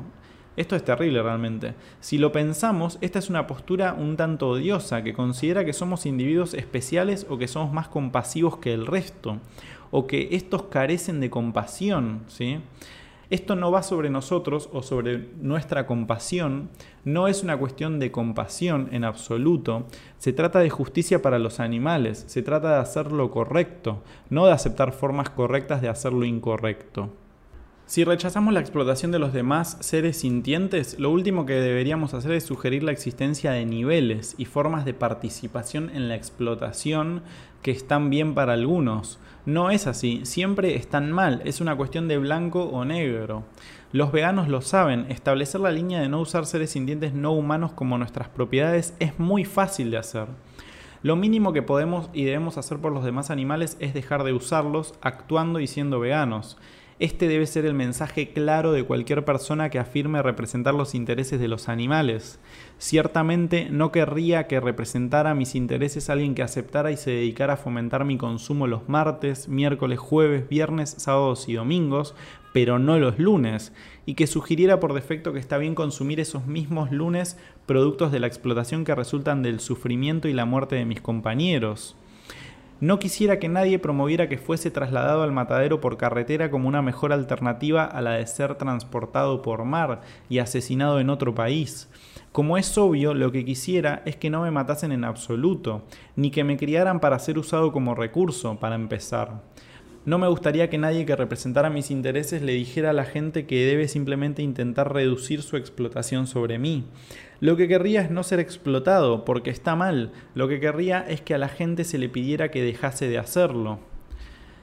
[0.57, 1.75] Esto es terrible realmente.
[2.01, 6.53] Si lo pensamos, esta es una postura un tanto odiosa que considera que somos individuos
[6.53, 9.39] especiales o que somos más compasivos que el resto,
[9.91, 12.59] o que estos carecen de compasión, ¿sí?
[13.33, 16.69] Esto no va sobre nosotros o sobre nuestra compasión,
[17.07, 19.87] no es una cuestión de compasión en absoluto,
[20.19, 24.53] se trata de justicia para los animales, se trata de hacer lo correcto, no de
[24.53, 27.09] aceptar formas correctas de hacer lo incorrecto.
[27.93, 32.43] Si rechazamos la explotación de los demás seres sintientes, lo último que deberíamos hacer es
[32.43, 37.21] sugerir la existencia de niveles y formas de participación en la explotación
[37.61, 39.19] que están bien para algunos.
[39.45, 43.45] No es así, siempre están mal, es una cuestión de blanco o negro.
[43.93, 47.99] Los veganos lo saben, establecer la línea de no usar seres sintientes no humanos como
[47.99, 50.29] nuestras propiedades es muy fácil de hacer.
[51.03, 54.95] Lo mínimo que podemos y debemos hacer por los demás animales es dejar de usarlos
[55.03, 56.57] actuando y siendo veganos.
[56.99, 61.49] Este debe ser el mensaje claro de cualquier persona que afirme representar los intereses de
[61.49, 62.39] los animales.
[62.79, 68.05] Ciertamente no querría que representara mis intereses alguien que aceptara y se dedicara a fomentar
[68.05, 72.15] mi consumo los martes, miércoles, jueves, viernes, sábados y domingos,
[72.53, 73.73] pero no los lunes,
[74.05, 78.27] y que sugiriera por defecto que está bien consumir esos mismos lunes productos de la
[78.27, 81.97] explotación que resultan del sufrimiento y la muerte de mis compañeros.
[82.83, 87.13] No quisiera que nadie promoviera que fuese trasladado al matadero por carretera como una mejor
[87.13, 91.89] alternativa a la de ser transportado por mar y asesinado en otro país.
[92.33, 95.85] Como es obvio, lo que quisiera es que no me matasen en absoluto,
[96.17, 99.43] ni que me criaran para ser usado como recurso, para empezar.
[100.05, 103.65] No me gustaría que nadie que representara mis intereses le dijera a la gente que
[103.65, 106.83] debe simplemente intentar reducir su explotación sobre mí.
[107.43, 110.13] Lo que querría es no ser explotado, porque está mal.
[110.37, 113.81] Lo que querría es que a la gente se le pidiera que dejase de hacerlo.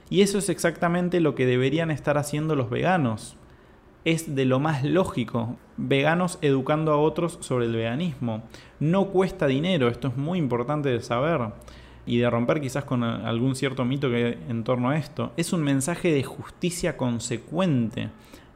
[0.10, 3.36] Y eso es exactamente lo que deberían estar haciendo los veganos.
[4.06, 5.58] Es de lo más lógico.
[5.76, 8.44] Veganos educando a otros sobre el veganismo.
[8.80, 11.50] No cuesta dinero, esto es muy importante de saber
[12.06, 15.64] y de romper quizás con algún cierto mito que en torno a esto, es un
[15.64, 18.08] mensaje de justicia consecuente,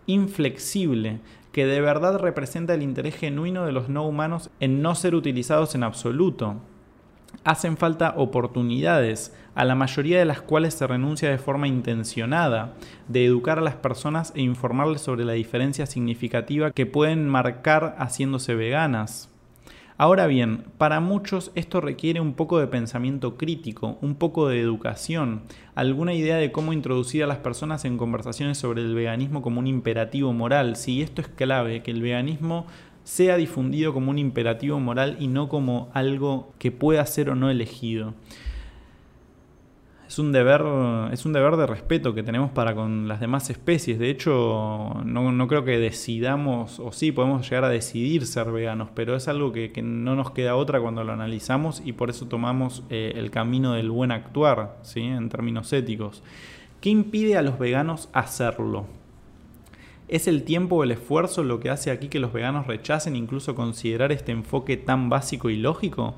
[0.08, 1.20] inflexible,
[1.54, 5.76] que de verdad representa el interés genuino de los no humanos en no ser utilizados
[5.76, 6.56] en absoluto.
[7.46, 12.74] Hacen falta oportunidades, a la mayoría de las cuales se renuncia de forma intencionada,
[13.08, 18.56] de educar a las personas e informarles sobre la diferencia significativa que pueden marcar haciéndose
[18.56, 19.33] veganas.
[19.96, 25.44] Ahora bien, para muchos esto requiere un poco de pensamiento crítico, un poco de educación,
[25.76, 29.68] alguna idea de cómo introducir a las personas en conversaciones sobre el veganismo como un
[29.68, 30.78] imperativo moral.
[30.78, 32.66] Si esto es clave, que el veganismo
[33.04, 37.52] sea difundido como un imperativo moral y no como algo que pueda ser o no
[37.52, 38.16] elegido
[40.14, 40.64] es un deber,
[41.12, 43.98] es un deber de respeto que tenemos para con las demás especies.
[43.98, 49.16] De hecho, no, creo que decidamos, o sí, podemos llegar a decidir ser veganos, pero
[49.16, 53.14] es algo que, no nos queda otra cuando lo analizamos y por eso tomamos eh,
[53.16, 55.02] el camino del buen actuar, ¿sí?
[55.02, 56.22] en términos éticos.
[56.80, 58.86] ¿Qué impide a los veganos hacerlo?
[60.10, 63.56] ¿Es el tiempo o el esfuerzo lo que hace aquí que los veganos rechacen incluso
[63.56, 66.14] considerar este enfoque tan básico y lógico?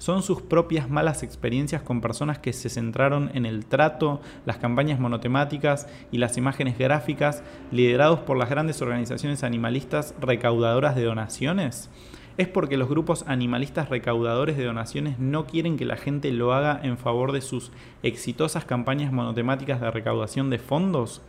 [0.00, 4.98] ¿Son sus propias malas experiencias con personas que se centraron en el trato, las campañas
[4.98, 11.90] monotemáticas y las imágenes gráficas liderados por las grandes organizaciones animalistas recaudadoras de donaciones?
[12.38, 16.80] ¿Es porque los grupos animalistas recaudadores de donaciones no quieren que la gente lo haga
[16.82, 17.70] en favor de sus
[18.02, 21.20] exitosas campañas monotemáticas de recaudación de fondos?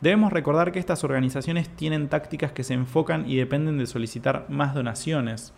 [0.00, 4.74] Debemos recordar que estas organizaciones tienen tácticas que se enfocan y dependen de solicitar más
[4.74, 5.52] donaciones.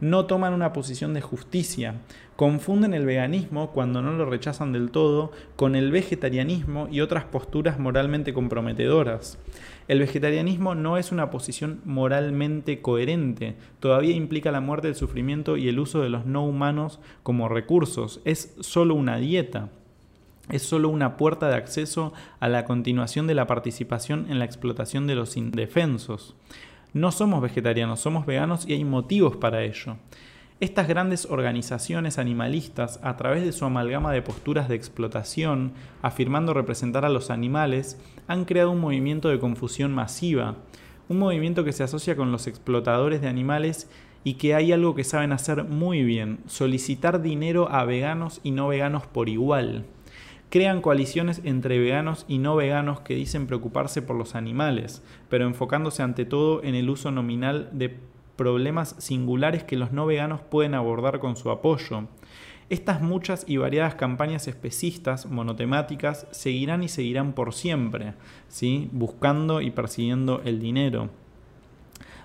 [0.00, 1.94] No toman una posición de justicia,
[2.34, 7.78] confunden el veganismo cuando no lo rechazan del todo con el vegetarianismo y otras posturas
[7.78, 9.38] moralmente comprometedoras.
[9.86, 15.68] El vegetarianismo no es una posición moralmente coherente, todavía implica la muerte, el sufrimiento y
[15.68, 19.68] el uso de los no humanos como recursos, es solo una dieta
[20.50, 25.06] es solo una puerta de acceso a la continuación de la participación en la explotación
[25.06, 26.34] de los indefensos.
[26.92, 29.96] No somos vegetarianos, somos veganos y hay motivos para ello.
[30.60, 35.72] Estas grandes organizaciones animalistas, a través de su amalgama de posturas de explotación,
[36.02, 40.56] afirmando representar a los animales, han creado un movimiento de confusión masiva,
[41.08, 43.90] un movimiento que se asocia con los explotadores de animales
[44.22, 48.68] y que hay algo que saben hacer muy bien, solicitar dinero a veganos y no
[48.68, 49.84] veganos por igual
[50.52, 56.02] crean coaliciones entre veganos y no veganos que dicen preocuparse por los animales, pero enfocándose
[56.02, 57.96] ante todo en el uso nominal de
[58.36, 62.06] problemas singulares que los no veganos pueden abordar con su apoyo.
[62.68, 68.12] Estas muchas y variadas campañas especistas, monotemáticas, seguirán y seguirán por siempre,
[68.48, 68.90] ¿sí?
[68.92, 71.08] buscando y persiguiendo el dinero.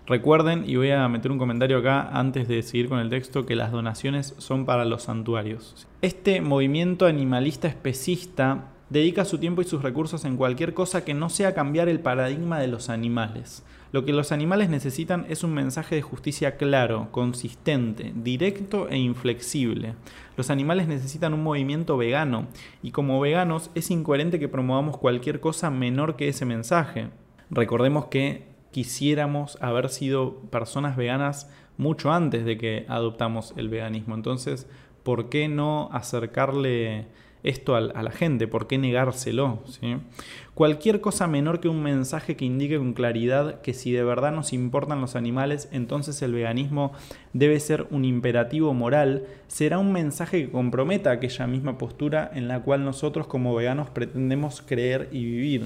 [0.08, 3.58] Recuerden, y voy a meter un comentario acá antes de seguir con el texto, que
[3.58, 5.86] las donaciones son para los santuarios.
[6.02, 11.30] Este movimiento animalista especista dedica su tiempo y sus recursos en cualquier cosa que no
[11.30, 13.66] sea cambiar el paradigma de los animales.
[13.92, 19.96] Lo que los animales necesitan es un mensaje de justicia claro, consistente, directo e inflexible.
[20.38, 22.48] Los animales necesitan un movimiento vegano
[22.82, 27.10] y como veganos es incoherente que promovamos cualquier cosa menor que ese mensaje.
[27.50, 34.14] Recordemos que quisiéramos haber sido personas veganas mucho antes de que adoptamos el veganismo.
[34.14, 34.68] Entonces,
[35.02, 37.08] ¿por qué no acercarle
[37.42, 38.48] esto a, la gente?
[38.48, 39.64] ¿Por qué negárselo?
[40.54, 44.54] Cualquier cosa menor que un mensaje que indique con claridad que si de verdad nos
[44.54, 46.92] importan los animales, entonces el veganismo
[47.34, 52.62] debe ser un imperativo moral, será un mensaje que comprometa aquella misma postura en la
[52.62, 55.66] cual nosotros como veganos pretendemos creer y vivir.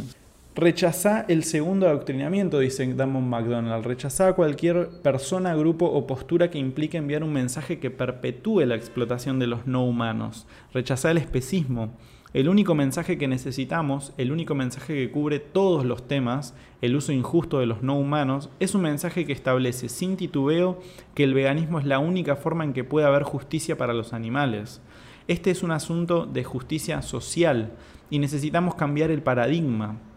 [0.54, 3.86] Rechazá el segundo adoctrinamiento, dice Damon McDonald.
[3.86, 9.40] Rechazá cualquier persona, grupo o postura que implique enviar un mensaje que perpetúe la explotación
[9.40, 10.46] de los no humanos.
[10.74, 11.94] Rechazá el especismo.
[12.34, 17.14] El único mensaje que necesitamos, el único mensaje que cubre todos los temas, el uso
[17.14, 20.82] injusto de los no humanos, es un mensaje que establece sin titubeo
[21.16, 24.82] que el veganismo es la única forma en que puede haber justicia para los animales.
[25.30, 27.72] Este es un asunto de justicia social
[28.10, 30.11] y necesitamos cambiar el paradigma.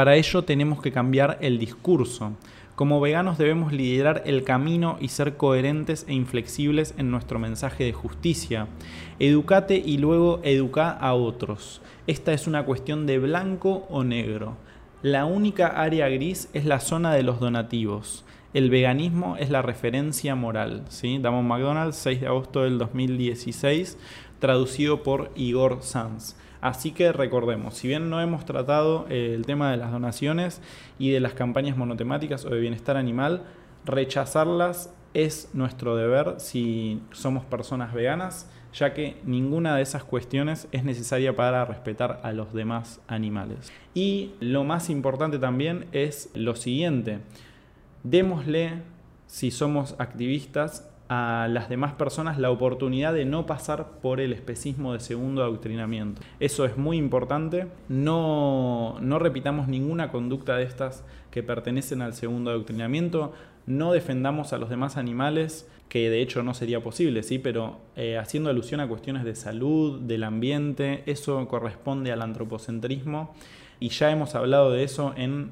[0.00, 2.32] Para ello tenemos que cambiar el discurso.
[2.74, 7.92] Como veganos debemos liderar el camino y ser coherentes e inflexibles en nuestro mensaje de
[7.92, 8.66] justicia.
[9.18, 11.82] Educate y luego educa a otros.
[12.06, 14.56] Esta es una cuestión de blanco o negro.
[15.02, 18.24] La única área gris es la zona de los donativos.
[18.54, 20.84] El veganismo es la referencia moral.
[20.88, 21.18] ¿sí?
[21.18, 23.98] Damon McDonald, 6 de agosto del 2016,
[24.38, 26.36] traducido por Igor Sanz.
[26.60, 30.60] Así que recordemos, si bien no hemos tratado eh, el tema de las donaciones
[30.98, 33.44] y de las campañas monotemáticas o de bienestar animal,
[33.86, 40.84] rechazarlas es nuestro deber si somos personas veganas, ya que ninguna de esas cuestiones es
[40.84, 43.72] necesaria para respetar a los demás animales.
[43.94, 47.20] Y lo más importante también es lo siguiente,
[48.04, 48.82] démosle,
[49.26, 54.92] si somos activistas, a las demás personas la oportunidad de no pasar por el especismo
[54.92, 56.22] de segundo adoctrinamiento.
[56.38, 57.66] Eso es muy importante.
[57.88, 63.32] No, no repitamos ninguna conducta de estas que pertenecen al segundo adoctrinamiento.
[63.66, 67.40] No defendamos a los demás animales, que de hecho no sería posible, ¿sí?
[67.40, 73.34] pero eh, haciendo alusión a cuestiones de salud, del ambiente, eso corresponde al antropocentrismo.
[73.80, 75.50] Y ya hemos hablado de eso en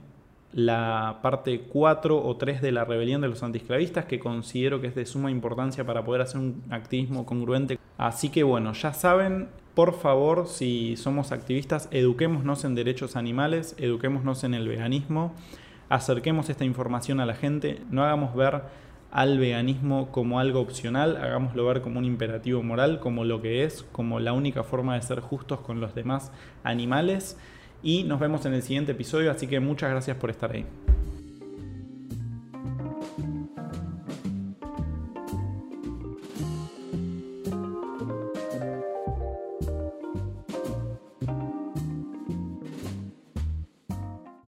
[0.53, 4.95] la parte 4 o 3 de la rebelión de los antiesclavistas, que considero que es
[4.95, 7.79] de suma importancia para poder hacer un activismo congruente.
[7.99, 14.43] Así que bueno, ya saben, por favor, si somos activistas, eduquémonos en derechos animales, eduquémonos
[14.45, 15.35] en el veganismo,
[15.89, 18.63] acerquemos esta información a la gente, no hagamos ver
[19.11, 23.85] al veganismo como algo opcional, hagámoslo ver como un imperativo moral, como lo que es,
[23.93, 26.31] como la única forma de ser justos con los demás
[26.63, 27.39] animales
[27.83, 30.65] y nos vemos en el siguiente episodio, así que muchas gracias por estar ahí.